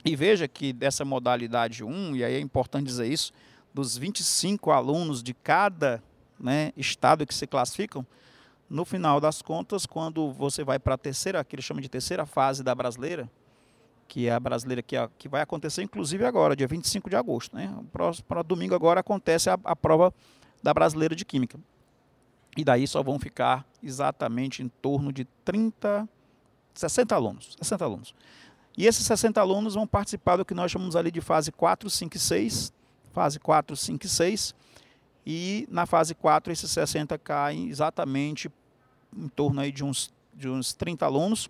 [0.06, 3.34] E veja que dessa modalidade 1, e aí é importante dizer isso,
[3.76, 6.02] dos 25 alunos de cada
[6.40, 8.08] né, estado que se classificam,
[8.70, 12.26] no final das contas, quando você vai para a terceira, que eles chamam de terceira
[12.26, 13.30] fase da brasileira,
[14.08, 17.54] que é a brasileira que, que vai acontecer inclusive agora, dia 25 de agosto.
[17.54, 17.70] Né?
[18.26, 20.14] Para domingo agora acontece a, a prova
[20.64, 21.60] da brasileira de Química.
[22.56, 26.08] E daí só vão ficar exatamente em torno de 30,
[26.74, 27.58] 60 alunos.
[27.60, 28.16] 60 alunos.
[28.78, 32.16] E esses 60 alunos vão participar do que nós chamamos ali de fase 4, 5
[32.16, 32.74] e 6,
[33.16, 34.56] fase 4, 5 e 6.
[35.26, 38.52] E na fase 4, esses 60 caem exatamente
[39.16, 41.50] em torno aí de uns, de uns 30 alunos.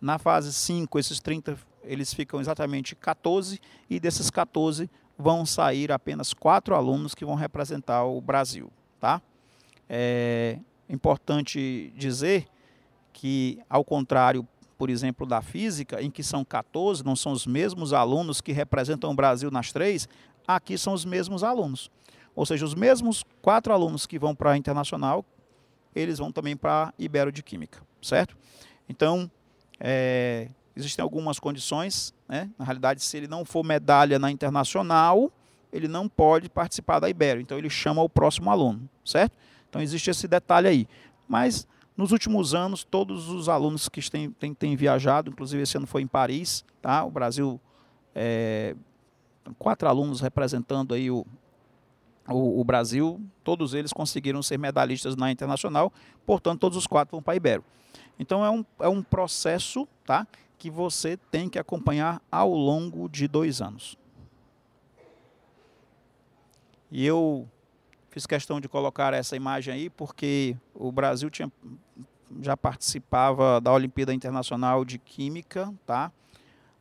[0.00, 6.34] Na fase 5, esses 30 eles ficam exatamente 14 e desses 14 vão sair apenas
[6.34, 9.22] quatro alunos que vão representar o Brasil, tá?
[9.88, 12.48] É importante dizer
[13.12, 17.92] que ao contrário, por exemplo, da física, em que são 14, não são os mesmos
[17.92, 20.08] alunos que representam o Brasil nas três,
[20.46, 21.90] aqui são os mesmos alunos.
[22.34, 25.24] Ou seja, os mesmos quatro alunos que vão para a internacional,
[25.94, 28.36] eles vão também para Ibero de Química, certo?
[28.88, 29.30] Então,
[29.80, 32.50] é, existem algumas condições, né?
[32.58, 35.32] na realidade, se ele não for medalha na internacional,
[35.72, 39.32] ele não pode participar da Ibero, então ele chama o próximo aluno, certo?
[39.68, 40.88] Então existe esse detalhe aí.
[41.26, 41.66] Mas
[41.96, 46.02] nos últimos anos, todos os alunos que têm, têm, têm viajado, inclusive esse ano foi
[46.02, 47.04] em Paris, tá?
[47.04, 47.60] O Brasil,
[48.14, 48.76] é,
[49.54, 51.26] quatro alunos representando aí o,
[52.28, 55.92] o, o, Brasil, todos eles conseguiram ser medalhistas na internacional,
[56.24, 57.64] portanto, todos os quatro vão para Ibero.
[58.18, 60.26] Então é um, é um processo tá,
[60.58, 63.96] que você tem que acompanhar ao longo de dois anos.
[66.90, 67.48] E eu
[68.10, 71.52] fiz questão de colocar essa imagem aí porque o Brasil tinha,
[72.40, 76.10] já participava da Olimpíada Internacional de Química tá,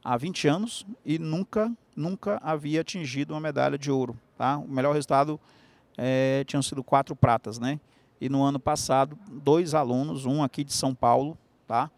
[0.06, 4.16] há 20 anos e nunca, nunca havia atingido uma medalha de ouro.
[4.38, 4.58] Tá?
[4.60, 5.40] O melhor resultado
[5.98, 7.80] é, tinham sido quatro pratas, né?
[8.22, 11.38] E no ano passado, dois alunos, um aqui de São Paulo,
[11.68, 11.90] tá?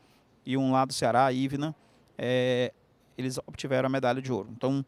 [0.45, 1.76] E um lá do Ceará, Ivna,
[2.18, 2.74] é,
[3.18, 4.49] eles obtiveram a medalha de ouro.
[4.55, 4.84] Então,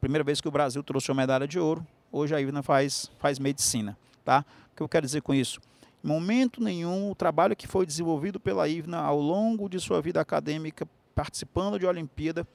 [0.00, 3.38] primeira vez que o Brasil trouxe uma medalha de ouro, hoje a Ivna faz, faz
[3.38, 4.44] medicina, tá?
[4.72, 5.60] O que eu quero dizer com isso?
[6.02, 10.20] Em momento nenhum, o trabalho que foi desenvolvido pela Ivna ao longo de sua vida
[10.20, 12.46] acadêmica, participando de Olimpíada,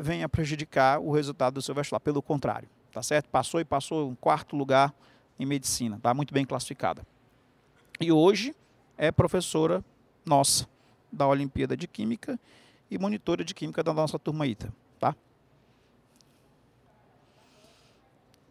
[0.00, 2.00] venha prejudicar o resultado do seu vestibular.
[2.00, 3.28] Pelo contrário, tá certo?
[3.28, 4.94] Passou e passou em quarto lugar
[5.38, 7.06] em medicina, tá muito bem classificada.
[8.00, 8.54] E hoje
[8.96, 9.84] é professora
[10.24, 10.68] nossa
[11.10, 12.38] da Olimpíada de Química
[12.90, 15.14] e monitora de Química da nossa turma ITA, tá?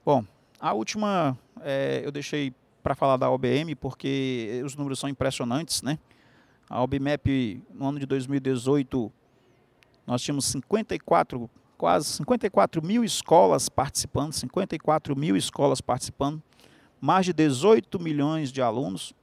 [0.06, 0.24] Bom,
[0.60, 6.00] a última é, eu deixei para falar da OBM porque os números são impressionantes, né?
[6.70, 9.12] A OBMEP no ano de 2018
[10.08, 16.42] nós tínhamos 54 quase 54 mil escolas participando, 54 mil escolas participando,
[17.00, 19.14] mais de 18 milhões de alunos,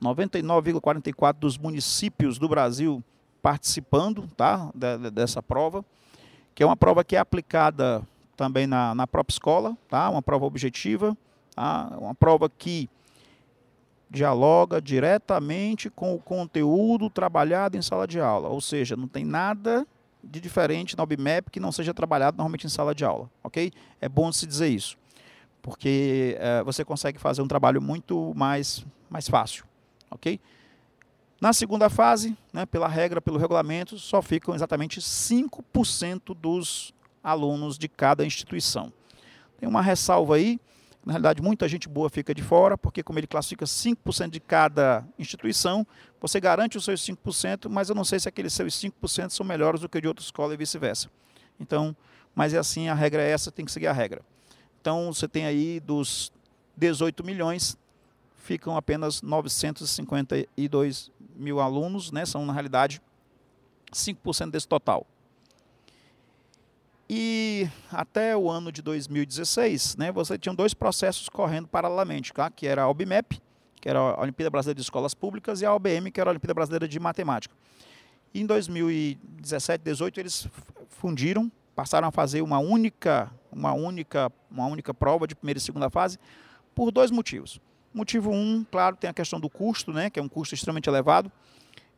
[0.00, 3.02] 99,44 dos municípios do Brasil
[3.42, 4.70] participando tá,
[5.12, 5.84] dessa prova,
[6.54, 10.44] que é uma prova que é aplicada também na, na própria escola, tá, uma prova
[10.44, 11.16] objetiva,
[11.54, 12.88] tá, uma prova que
[14.08, 19.86] dialoga diretamente com o conteúdo trabalhado em sala de aula, ou seja, não tem nada
[20.24, 23.72] de diferente na OBMAP que não seja trabalhado normalmente em sala de aula, ok?
[24.00, 24.96] É bom se dizer isso,
[25.62, 29.64] porque é, você consegue fazer um trabalho muito mais, mais fácil,
[30.10, 30.40] ok?
[31.40, 37.88] Na segunda fase, né, pela regra, pelo regulamento, só ficam exatamente 5% dos alunos de
[37.88, 38.92] cada instituição.
[39.58, 40.58] Tem uma ressalva aí,
[41.04, 45.06] na realidade, muita gente boa fica de fora, porque como ele classifica 5% de cada
[45.18, 45.86] instituição,
[46.18, 49.82] você garante os seus 5%, mas eu não sei se aqueles seus 5% são melhores
[49.82, 51.10] do que de outra escola e vice-versa.
[51.60, 51.94] Então,
[52.34, 54.22] mas é assim, a regra é essa, tem que seguir a regra.
[54.80, 56.32] Então, você tem aí dos
[56.76, 57.76] 18 milhões,
[58.36, 62.24] ficam apenas 952 mil alunos, né?
[62.24, 63.00] são na realidade
[63.92, 65.06] 5% desse total.
[67.08, 72.50] E até o ano de 2016, né, você tinha dois processos correndo paralelamente, tá?
[72.50, 73.40] que era a OBMEP,
[73.80, 76.54] que era a Olimpíada Brasileira de Escolas Públicas, e a OBM, que era a Olimpíada
[76.54, 77.54] Brasileira de Matemática.
[78.32, 80.48] E em 2017, 2018, eles
[80.88, 85.90] fundiram, passaram a fazer uma única, uma única, uma única prova de primeira e segunda
[85.90, 86.18] fase,
[86.74, 87.60] por dois motivos.
[87.92, 91.30] Motivo um, claro, tem a questão do custo, né, que é um custo extremamente elevado.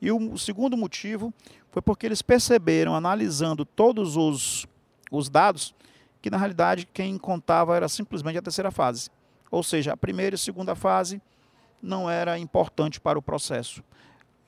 [0.02, 1.32] E o, o segundo motivo
[1.70, 4.66] foi porque eles perceberam, analisando todos os
[5.10, 5.74] os dados,
[6.20, 9.10] que na realidade quem contava era simplesmente a terceira fase.
[9.50, 11.20] Ou seja, a primeira e segunda fase
[11.82, 13.82] não era importante para o processo.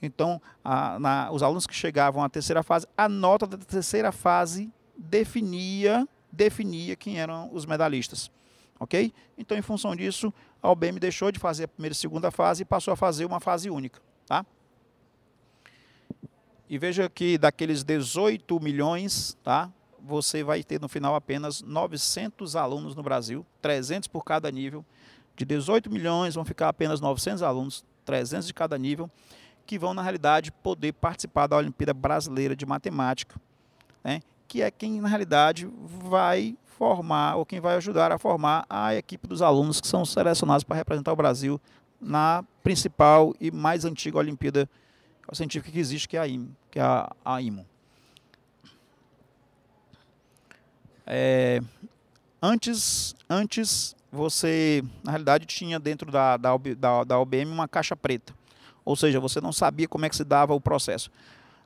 [0.00, 4.70] Então, a, na, os alunos que chegavam à terceira fase, a nota da terceira fase
[4.96, 8.30] definia, definia quem eram os medalhistas.
[8.78, 9.12] Ok?
[9.36, 10.32] Então, em função disso,
[10.62, 13.40] a OBM deixou de fazer a primeira e segunda fase e passou a fazer uma
[13.40, 14.00] fase única.
[14.26, 14.46] Tá?
[16.68, 19.72] E veja que daqueles 18 milhões, tá?
[20.08, 24.84] Você vai ter no final apenas 900 alunos no Brasil, 300 por cada nível.
[25.36, 29.10] De 18 milhões vão ficar apenas 900 alunos, 300 de cada nível,
[29.66, 33.38] que vão, na realidade, poder participar da Olimpíada Brasileira de Matemática,
[34.02, 34.22] né?
[34.48, 39.28] que é quem, na realidade, vai formar, ou quem vai ajudar a formar a equipe
[39.28, 41.60] dos alunos que são selecionados para representar o Brasil
[42.00, 44.68] na principal e mais antiga Olimpíada
[45.32, 46.56] científica que existe, que é a IMO.
[46.70, 47.66] Que é a, a IMO.
[51.10, 51.60] É,
[52.42, 58.34] antes, antes você, na realidade, tinha dentro da, da, da, da OBM uma caixa preta.
[58.84, 61.10] Ou seja, você não sabia como é que se dava o processo.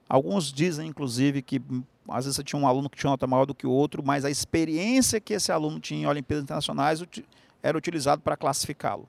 [0.09, 1.61] Alguns dizem, inclusive, que
[2.09, 4.25] às vezes você tinha um aluno que tinha nota maior do que o outro, mas
[4.25, 7.03] a experiência que esse aluno tinha em Olimpíadas Internacionais
[7.63, 9.09] era utilizado para classificá-lo.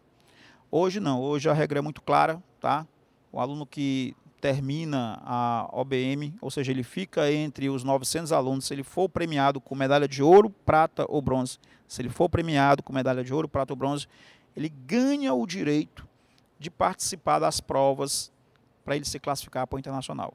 [0.72, 2.88] Hoje não, hoje a regra é muito clara, tá?
[3.32, 8.74] O aluno que termina a OBM, ou seja, ele fica entre os 900 alunos, se
[8.74, 12.92] ele for premiado com medalha de ouro, prata ou bronze, se ele for premiado com
[12.92, 14.06] medalha de ouro, prata ou bronze,
[14.54, 16.06] ele ganha o direito
[16.60, 18.34] de participar das provas
[18.84, 20.34] para ele se classificar para o internacional.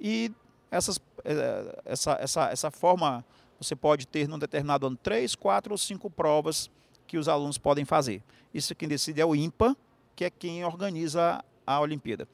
[0.00, 0.32] E
[0.68, 3.24] essas, eh, essa, essa, essa forma,
[3.60, 6.68] você pode ter num determinado ano três, quatro ou cinco provas
[7.06, 8.24] que os alunos podem fazer.
[8.52, 9.76] Isso quem decide é o IMPA,
[10.16, 12.26] que é quem organiza a Olimpíada.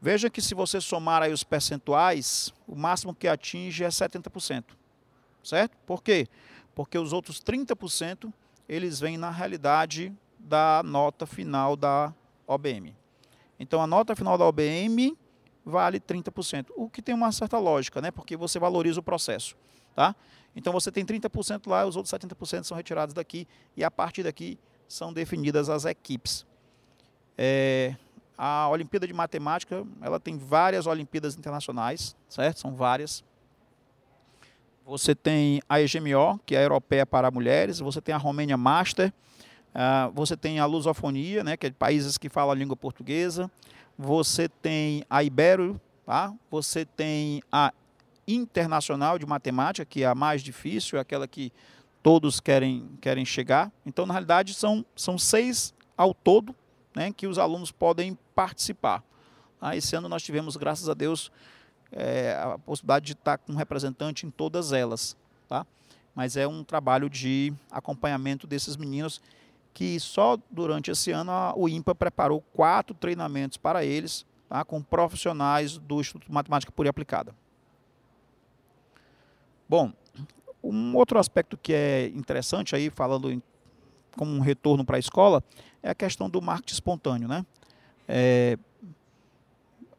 [0.00, 4.64] Veja que se você somar aí os percentuais, o máximo que atinge é 70%.
[5.42, 5.76] Certo?
[5.86, 6.28] Por quê?
[6.74, 8.32] Porque os outros 30%
[8.68, 12.14] eles vêm na realidade da nota final da
[12.46, 12.94] OBM.
[13.58, 15.16] Então a nota final da OBM
[15.64, 18.10] vale 30%, o que tem uma certa lógica, né?
[18.10, 19.56] Porque você valoriza o processo,
[19.94, 20.14] tá?
[20.54, 23.46] Então você tem 30% lá, os outros 70% são retirados daqui
[23.76, 26.46] e a partir daqui são definidas as equipes.
[27.36, 27.94] É,
[28.38, 32.60] a Olimpíada de Matemática, ela tem várias Olimpíadas internacionais, certo?
[32.60, 33.24] São várias.
[34.86, 39.12] Você tem a EGMO, que é a Europeia para Mulheres, você tem a Romênia Master,
[39.74, 43.50] uh, você tem a Lusofonia, né, que é de países que falam a língua portuguesa,
[43.98, 46.32] você tem a Ibero, tá?
[46.48, 47.72] você tem a
[48.26, 51.52] Internacional de Matemática, que é a mais difícil, é aquela que
[52.02, 53.72] todos querem, querem chegar.
[53.84, 56.54] Então, na realidade, são, são seis ao todo
[56.98, 59.04] né, que os alunos podem participar.
[59.60, 61.30] Ah, esse ano nós tivemos, graças a Deus,
[61.92, 65.16] é, a possibilidade de estar com um representante em todas elas.
[65.48, 65.64] Tá?
[66.12, 69.22] Mas é um trabalho de acompanhamento desses meninos
[69.72, 74.64] que só durante esse ano a, o IMPA preparou quatro treinamentos para eles, tá?
[74.64, 77.32] com profissionais do Instituto Matemática Pura e Aplicada.
[79.68, 79.92] Bom,
[80.64, 83.40] um outro aspecto que é interessante aí, falando em,
[84.18, 85.42] como um retorno para a escola,
[85.80, 87.28] é a questão do marketing espontâneo.
[87.28, 87.46] Né?
[88.08, 88.58] É,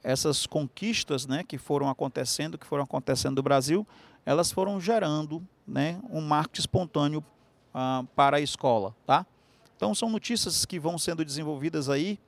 [0.03, 3.87] essas conquistas né, que foram acontecendo, que foram acontecendo no Brasil,
[4.25, 7.23] elas foram gerando né, um marketing espontâneo
[7.73, 8.93] ah, para a escola.
[9.07, 9.25] Tá?
[9.77, 12.19] Então são notícias que vão sendo desenvolvidas aí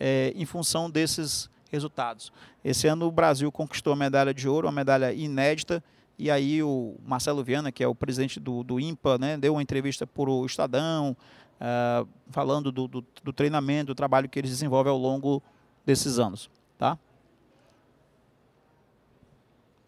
[0.00, 2.32] é, em função desses resultados.
[2.64, 5.82] Esse ano o Brasil conquistou a medalha de ouro, uma medalha inédita,
[6.18, 9.62] e aí o Marcelo Viana, que é o presidente do, do IMPA, né, deu uma
[9.62, 11.16] entrevista para o Estadão,
[11.60, 15.42] uh, falando do, do, do, treinamento, do trabalho que eles desenvolvem ao longo
[15.84, 16.50] desses anos.
[16.78, 16.98] Tá?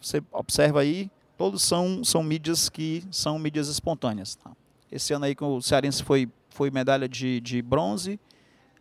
[0.00, 4.36] Você observa aí, todos são, são mídias que são mídias espontâneas.
[4.36, 4.50] Tá?
[4.92, 8.20] Esse ano aí que o Cearense foi, foi medalha de, de bronze,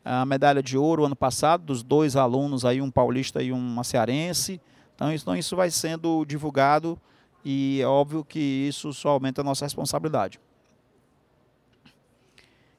[0.04, 4.62] a medalha de ouro ano passado, dos dois alunos aí, um paulista e uma cearense.
[4.96, 6.98] Então isso, então isso vai sendo divulgado
[7.44, 10.40] e é óbvio que isso só aumenta a nossa responsabilidade.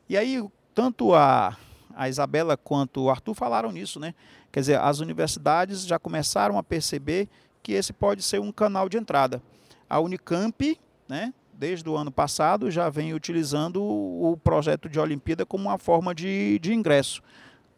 [0.09, 0.43] E aí,
[0.75, 1.57] tanto a,
[1.95, 4.15] a Isabela quanto o Arthur falaram nisso, né?
[4.51, 7.29] Quer dizer, as universidades já começaram a perceber
[7.63, 9.43] que esse pode ser um canal de entrada.
[9.89, 10.79] A Unicamp,
[11.09, 16.15] né, desde o ano passado, já vem utilizando o projeto de Olimpíada como uma forma
[16.15, 17.23] de, de ingresso.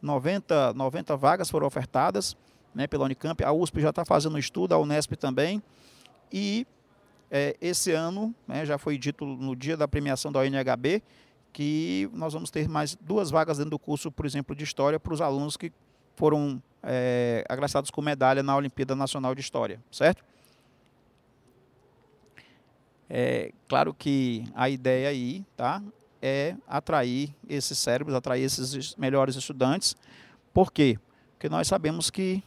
[0.01, 2.37] 90, 90 vagas foram ofertadas
[2.75, 5.63] né, pela Unicamp, a USP já está fazendo estudo, a Unesp também,
[6.33, 6.67] e
[7.31, 11.03] é, esse ano, né, já foi dito no dia da premiação da UNHB,
[11.53, 15.13] que nós vamos ter mais duas vagas dentro do curso, por exemplo, de História, para
[15.13, 15.73] os alunos que
[16.17, 20.25] foram é, agraciados com medalha na Olimpíada Nacional de História, certo?
[23.09, 25.83] É claro que a ideia aí, tá,
[26.23, 29.97] é atrair esses cérebros, atrair esses melhores estudantes.
[30.53, 30.99] Por quê?
[31.33, 32.43] Porque nós sabemos que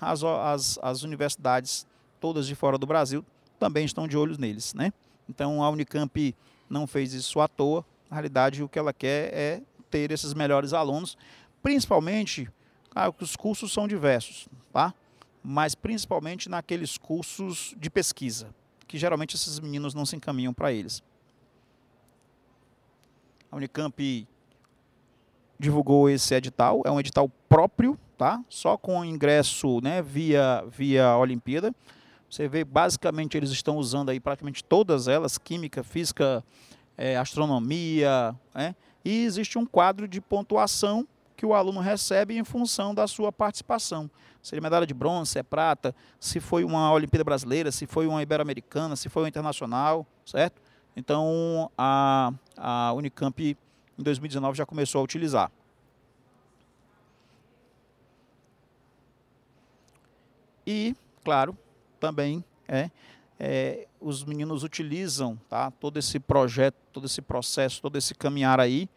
[0.00, 1.86] as, as, as universidades
[2.18, 3.24] todas de fora do Brasil
[3.58, 4.92] também estão de olhos neles, né?
[5.28, 6.34] Então a Unicamp
[6.68, 10.72] não fez isso à toa, na realidade, o que ela quer é ter esses melhores
[10.72, 11.16] alunos,
[11.62, 12.48] principalmente,
[12.90, 14.94] claro, os cursos são diversos, tá?
[15.42, 18.54] mas principalmente naqueles cursos de pesquisa,
[18.86, 21.02] que geralmente esses meninos não se encaminham para eles.
[23.50, 24.28] A Unicamp
[25.58, 28.44] divulgou esse edital, é um edital próprio, tá?
[28.48, 31.74] Só com ingresso, né, via via Olimpíada.
[32.30, 36.44] Você vê basicamente eles estão usando aí praticamente todas elas, química, física,
[36.96, 38.74] é, astronomia, né?
[39.04, 41.06] e existe um quadro de pontuação
[41.36, 44.10] que o aluno recebe em função da sua participação.
[44.42, 48.06] Se é medalha de bronze, se é prata, se foi uma Olimpíada Brasileira, se foi
[48.06, 50.60] uma Ibero-Americana, se foi uma internacional, certo?
[50.96, 53.56] Então a, a Unicamp
[53.98, 55.50] em 2019 já começou a utilizar.
[60.66, 61.56] E, claro,
[61.98, 62.90] também é,
[63.38, 68.88] é, os meninos utilizam tá, todo esse projeto, todo esse processo, todo esse caminhar aí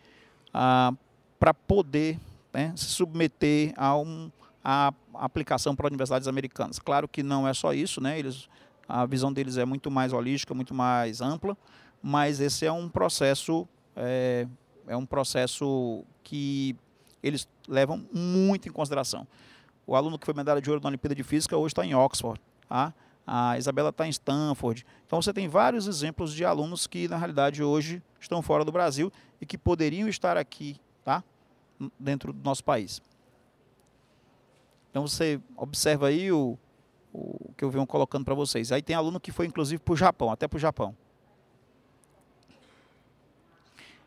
[0.53, 0.93] ah,
[1.39, 2.19] para poder
[2.53, 4.31] né, se submeter a, um,
[4.63, 6.79] a aplicação para universidades americanas.
[6.79, 8.49] Claro que não é só isso, né, eles,
[8.87, 11.55] a visão deles é muito mais holística, muito mais ampla,
[12.01, 14.47] mas esse é um processo é,
[14.87, 16.75] é um processo que
[17.21, 19.27] eles levam muito em consideração.
[19.85, 22.39] O aluno que foi medalha de ouro na Olimpíada de Física hoje está em Oxford.
[22.71, 22.93] Tá?
[23.27, 24.85] A Isabela está em Stanford.
[25.05, 29.11] Então você tem vários exemplos de alunos que, na realidade, hoje estão fora do Brasil
[29.41, 31.21] e que poderiam estar aqui, tá?
[31.99, 33.01] Dentro do nosso país.
[34.89, 36.57] Então você observa aí o,
[37.11, 38.71] o que eu venho colocando para vocês.
[38.71, 40.95] Aí tem aluno que foi inclusive para o Japão, até para o Japão.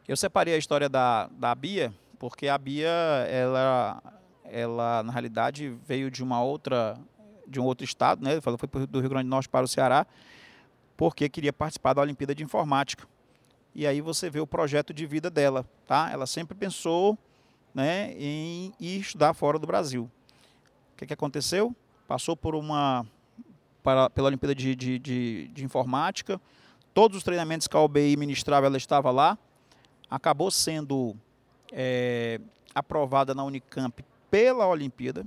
[0.08, 2.88] Eu separei a história da, da Bia, porque a Bia,
[3.28, 4.02] ela,
[4.42, 6.98] ela na realidade veio de uma outra,
[7.46, 8.40] de um outro estado, né?
[8.44, 10.06] Ela foi do Rio Grande do Norte para o Ceará,
[10.96, 13.06] porque queria participar da Olimpíada de Informática.
[13.74, 16.08] E aí você vê o projeto de vida dela, tá?
[16.12, 17.18] Ela sempre pensou,
[17.74, 20.08] né, em ir estudar fora do Brasil.
[20.92, 21.74] O que, que aconteceu?
[22.06, 23.04] Passou por uma
[23.82, 26.40] para, pela Olimpíada de, de, de, de Informática,
[26.94, 29.36] todos os treinamentos que a OBI ministrava, ela estava lá,
[30.08, 31.14] acabou sendo
[31.72, 32.40] é,
[32.74, 35.26] aprovada na Unicamp pela Olimpíada,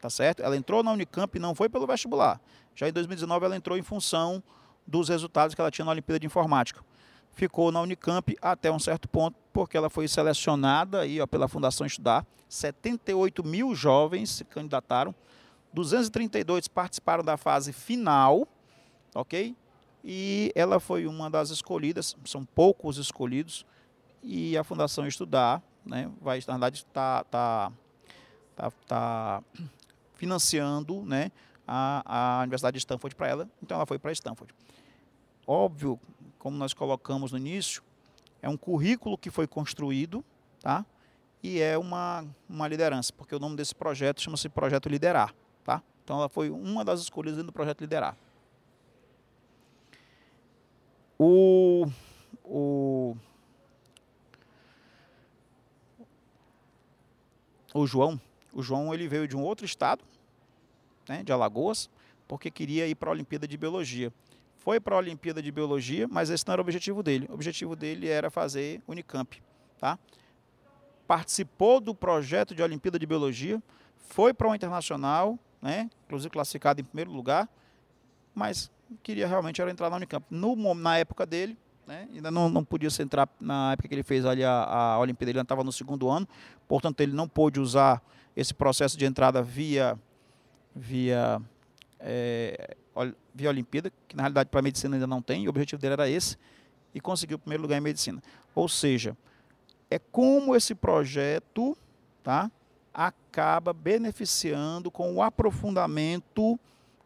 [0.00, 0.42] tá certo?
[0.42, 2.40] Ela entrou na Unicamp e não foi pelo vestibular.
[2.74, 4.42] Já em 2019 ela entrou em função
[4.86, 6.84] dos resultados que ela tinha na Olimpíada de Informática.
[7.32, 11.86] Ficou na Unicamp até um certo ponto, porque ela foi selecionada aí, ó, pela Fundação
[11.86, 12.26] Estudar.
[12.48, 15.14] 78 mil jovens se candidataram,
[15.72, 18.48] 232 participaram da fase final,
[19.14, 19.54] ok?
[20.02, 23.64] E ela foi uma das escolhidas, são poucos escolhidos,
[24.22, 27.72] e a Fundação Estudar né, vai, na verdade, estar tá,
[28.56, 29.42] tá, tá, tá
[30.20, 31.32] financiando né,
[31.66, 34.54] a, a Universidade de Stanford para ela, então ela foi para Stanford.
[35.46, 35.98] Óbvio,
[36.38, 37.82] como nós colocamos no início,
[38.42, 40.22] é um currículo que foi construído,
[40.60, 40.84] tá?
[41.42, 45.82] E é uma, uma liderança, porque o nome desse projeto chama-se Projeto Liderar, tá?
[46.04, 48.14] Então ela foi uma das escolhas dentro do Projeto Liderar.
[51.18, 51.86] O,
[52.44, 53.16] o
[57.72, 58.20] o João,
[58.52, 60.04] o João ele veio de um outro estado,
[61.08, 61.90] né, de Alagoas,
[62.28, 64.12] porque queria ir para a Olimpíada de Biologia.
[64.58, 67.26] Foi para a Olimpíada de Biologia, mas esse não era o objetivo dele.
[67.30, 69.42] O objetivo dele era fazer Unicamp,
[69.78, 69.98] tá?
[71.06, 73.60] Participou do projeto de Olimpíada de Biologia,
[73.98, 77.48] foi para o internacional, né, inclusive classificado em primeiro lugar,
[78.34, 78.70] mas
[79.02, 80.24] queria realmente era entrar na Unicamp.
[80.30, 81.56] No, na época dele,
[81.90, 82.08] né?
[82.14, 85.32] Ainda não, não podia se entrar na época que ele fez ali a, a Olimpíada,
[85.32, 86.26] ele estava no segundo ano,
[86.68, 88.00] portanto ele não pôde usar
[88.40, 89.98] esse processo de entrada via
[90.74, 91.40] via
[91.98, 92.74] é,
[93.34, 96.08] via Olimpíada, que na realidade para medicina ainda não tem, e o objetivo dele era
[96.08, 96.38] esse,
[96.94, 98.22] e conseguiu o primeiro lugar em medicina.
[98.54, 99.16] Ou seja,
[99.90, 101.76] é como esse projeto,
[102.22, 102.50] tá,
[102.94, 106.58] acaba beneficiando com o aprofundamento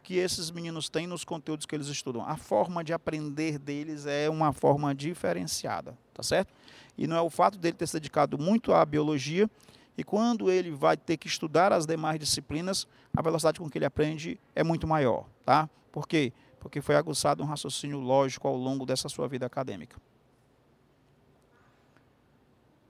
[0.03, 2.25] que esses meninos têm nos conteúdos que eles estudam.
[2.25, 6.53] A forma de aprender deles é uma forma diferenciada, tá certo?
[6.97, 9.51] E não é o fato dele ter se dedicado muito à biologia
[9.97, 12.87] e quando ele vai ter que estudar as demais disciplinas,
[13.17, 15.69] a velocidade com que ele aprende é muito maior, tá?
[15.93, 16.33] Por quê?
[16.59, 19.97] Porque foi aguçado um raciocínio lógico ao longo dessa sua vida acadêmica.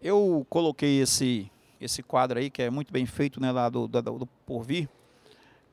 [0.01, 1.51] Eu coloquei esse
[1.81, 4.89] esse quadro aí que é muito bem feito, né, lá do, do, do Porvir,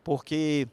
[0.04, 0.68] porque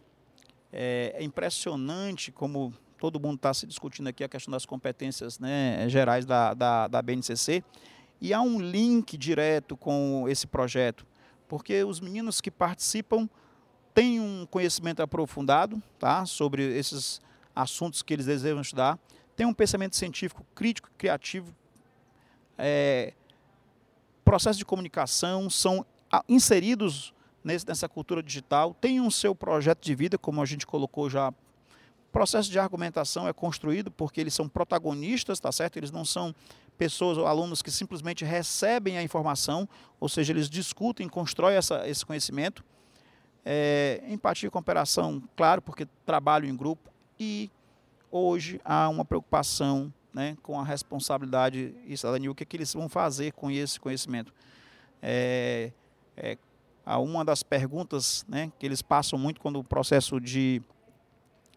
[0.73, 5.89] é, é impressionante como todo mundo está se discutindo aqui a questão das competências né,
[5.89, 7.63] gerais da, da, da BNCC.
[8.21, 11.07] E há um link direto com esse projeto,
[11.47, 13.29] porque os meninos que participam
[13.95, 17.21] têm um conhecimento aprofundado tá, sobre esses
[17.55, 18.99] assuntos que eles desejam estudar,
[19.35, 21.55] têm um pensamento científico crítico, criativo,
[22.57, 23.14] é,
[24.25, 25.87] processo de comunicação, são
[26.29, 31.31] inseridos nessa cultura digital, tem um seu projeto de vida, como a gente colocou já.
[31.31, 35.77] O processo de argumentação é construído porque eles são protagonistas, tá certo?
[35.77, 36.35] Eles não são
[36.79, 39.68] pessoas ou alunos que simplesmente recebem a informação,
[39.99, 42.64] ou seja, eles discutem, constroem essa, esse conhecimento.
[43.45, 47.51] É, empatia e cooperação, claro, porque trabalho em grupo e
[48.11, 52.72] hoje há uma preocupação né, com a responsabilidade e cidadania, o que, é que eles
[52.74, 54.33] vão fazer com esse conhecimento.
[55.01, 55.72] É,
[56.16, 56.37] é,
[56.87, 60.62] uma das perguntas né, que eles passam muito quando o processo de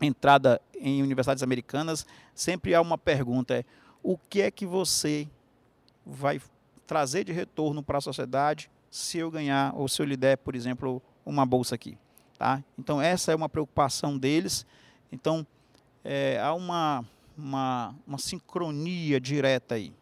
[0.02, 3.66] entrada em universidades americanas, sempre há uma pergunta, é
[4.04, 5.28] o que é que você
[6.06, 6.42] vai
[6.88, 10.56] trazer de retorno para a sociedade se eu ganhar ou se eu lhe der, por
[10.56, 11.98] exemplo, uma bolsa aqui.
[12.38, 12.64] Tá?
[12.78, 14.66] Então essa é uma preocupação deles.
[15.12, 15.46] Então
[16.04, 17.06] é, há uma,
[17.38, 19.94] uma, uma sincronia direta aí.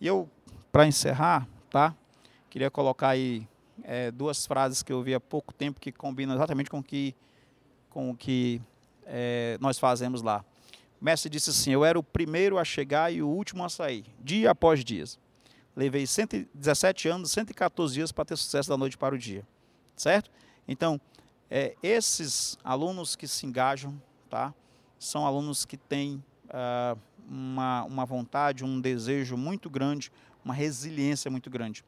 [0.00, 0.28] E eu,
[0.72, 1.94] para encerrar, tá?
[2.48, 3.46] Queria colocar aí
[3.82, 7.14] é, duas frases que eu vi há pouco tempo que combinam exatamente com o que,
[7.90, 8.60] com o que
[9.10, 10.44] é, nós fazemos lá.
[11.00, 14.04] O mestre disse assim: Eu era o primeiro a chegar e o último a sair,
[14.20, 15.04] dia após dia.
[15.74, 19.46] Levei 117 anos, 114 dias para ter sucesso da noite para o dia.
[19.96, 20.30] Certo?
[20.66, 21.00] Então,
[21.50, 24.54] é, esses alunos que se engajam, tá?
[24.98, 30.12] São alunos que têm uh, uma, uma vontade, um desejo muito grande,
[30.44, 31.84] uma resiliência muito grande.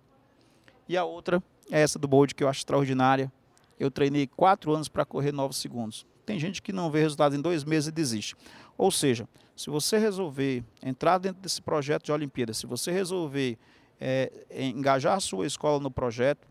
[0.89, 3.31] E a outra é essa do Bold, que eu acho extraordinária.
[3.79, 6.07] Eu treinei quatro anos para correr 9 segundos.
[6.25, 8.37] Tem gente que não vê resultado em dois meses e desiste.
[8.79, 13.59] Ou seja, se você resolver entrar dentro desse projeto de Olimpíada, se você resolver
[14.01, 16.47] é, engajar a sua escola no projeto,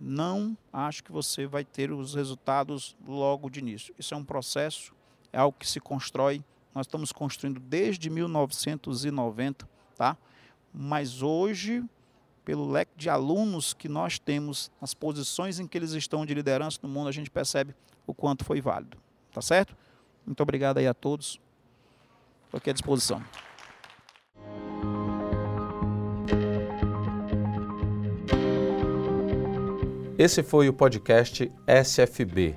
[0.00, 3.94] não acho que você vai ter os resultados logo de início.
[3.98, 4.94] Isso é um processo,
[5.32, 6.44] é algo que se constrói
[6.78, 10.16] nós estamos construindo desde 1990, tá?
[10.72, 11.82] Mas hoje,
[12.48, 16.78] pelo leque de alunos que nós temos, as posições em que eles estão de liderança
[16.82, 17.74] no mundo, a gente percebe
[18.06, 18.96] o quanto foi válido.
[19.30, 19.76] Tá certo?
[20.24, 21.38] Muito obrigado aí a todos.
[22.46, 23.22] Estou aqui à disposição.
[30.16, 32.56] Esse foi o podcast SFB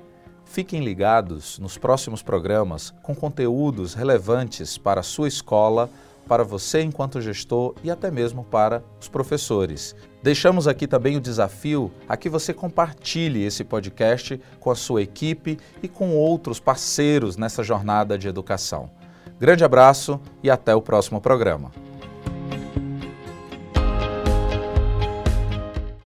[0.52, 5.88] Fiquem ligados nos próximos programas com conteúdos relevantes para a sua escola,
[6.28, 9.94] para você enquanto gestor e até mesmo para os professores.
[10.22, 15.58] Deixamos aqui também o desafio a que você compartilhe esse podcast com a sua equipe
[15.82, 18.90] e com outros parceiros nessa jornada de educação.
[19.38, 21.72] Grande abraço e até o próximo programa.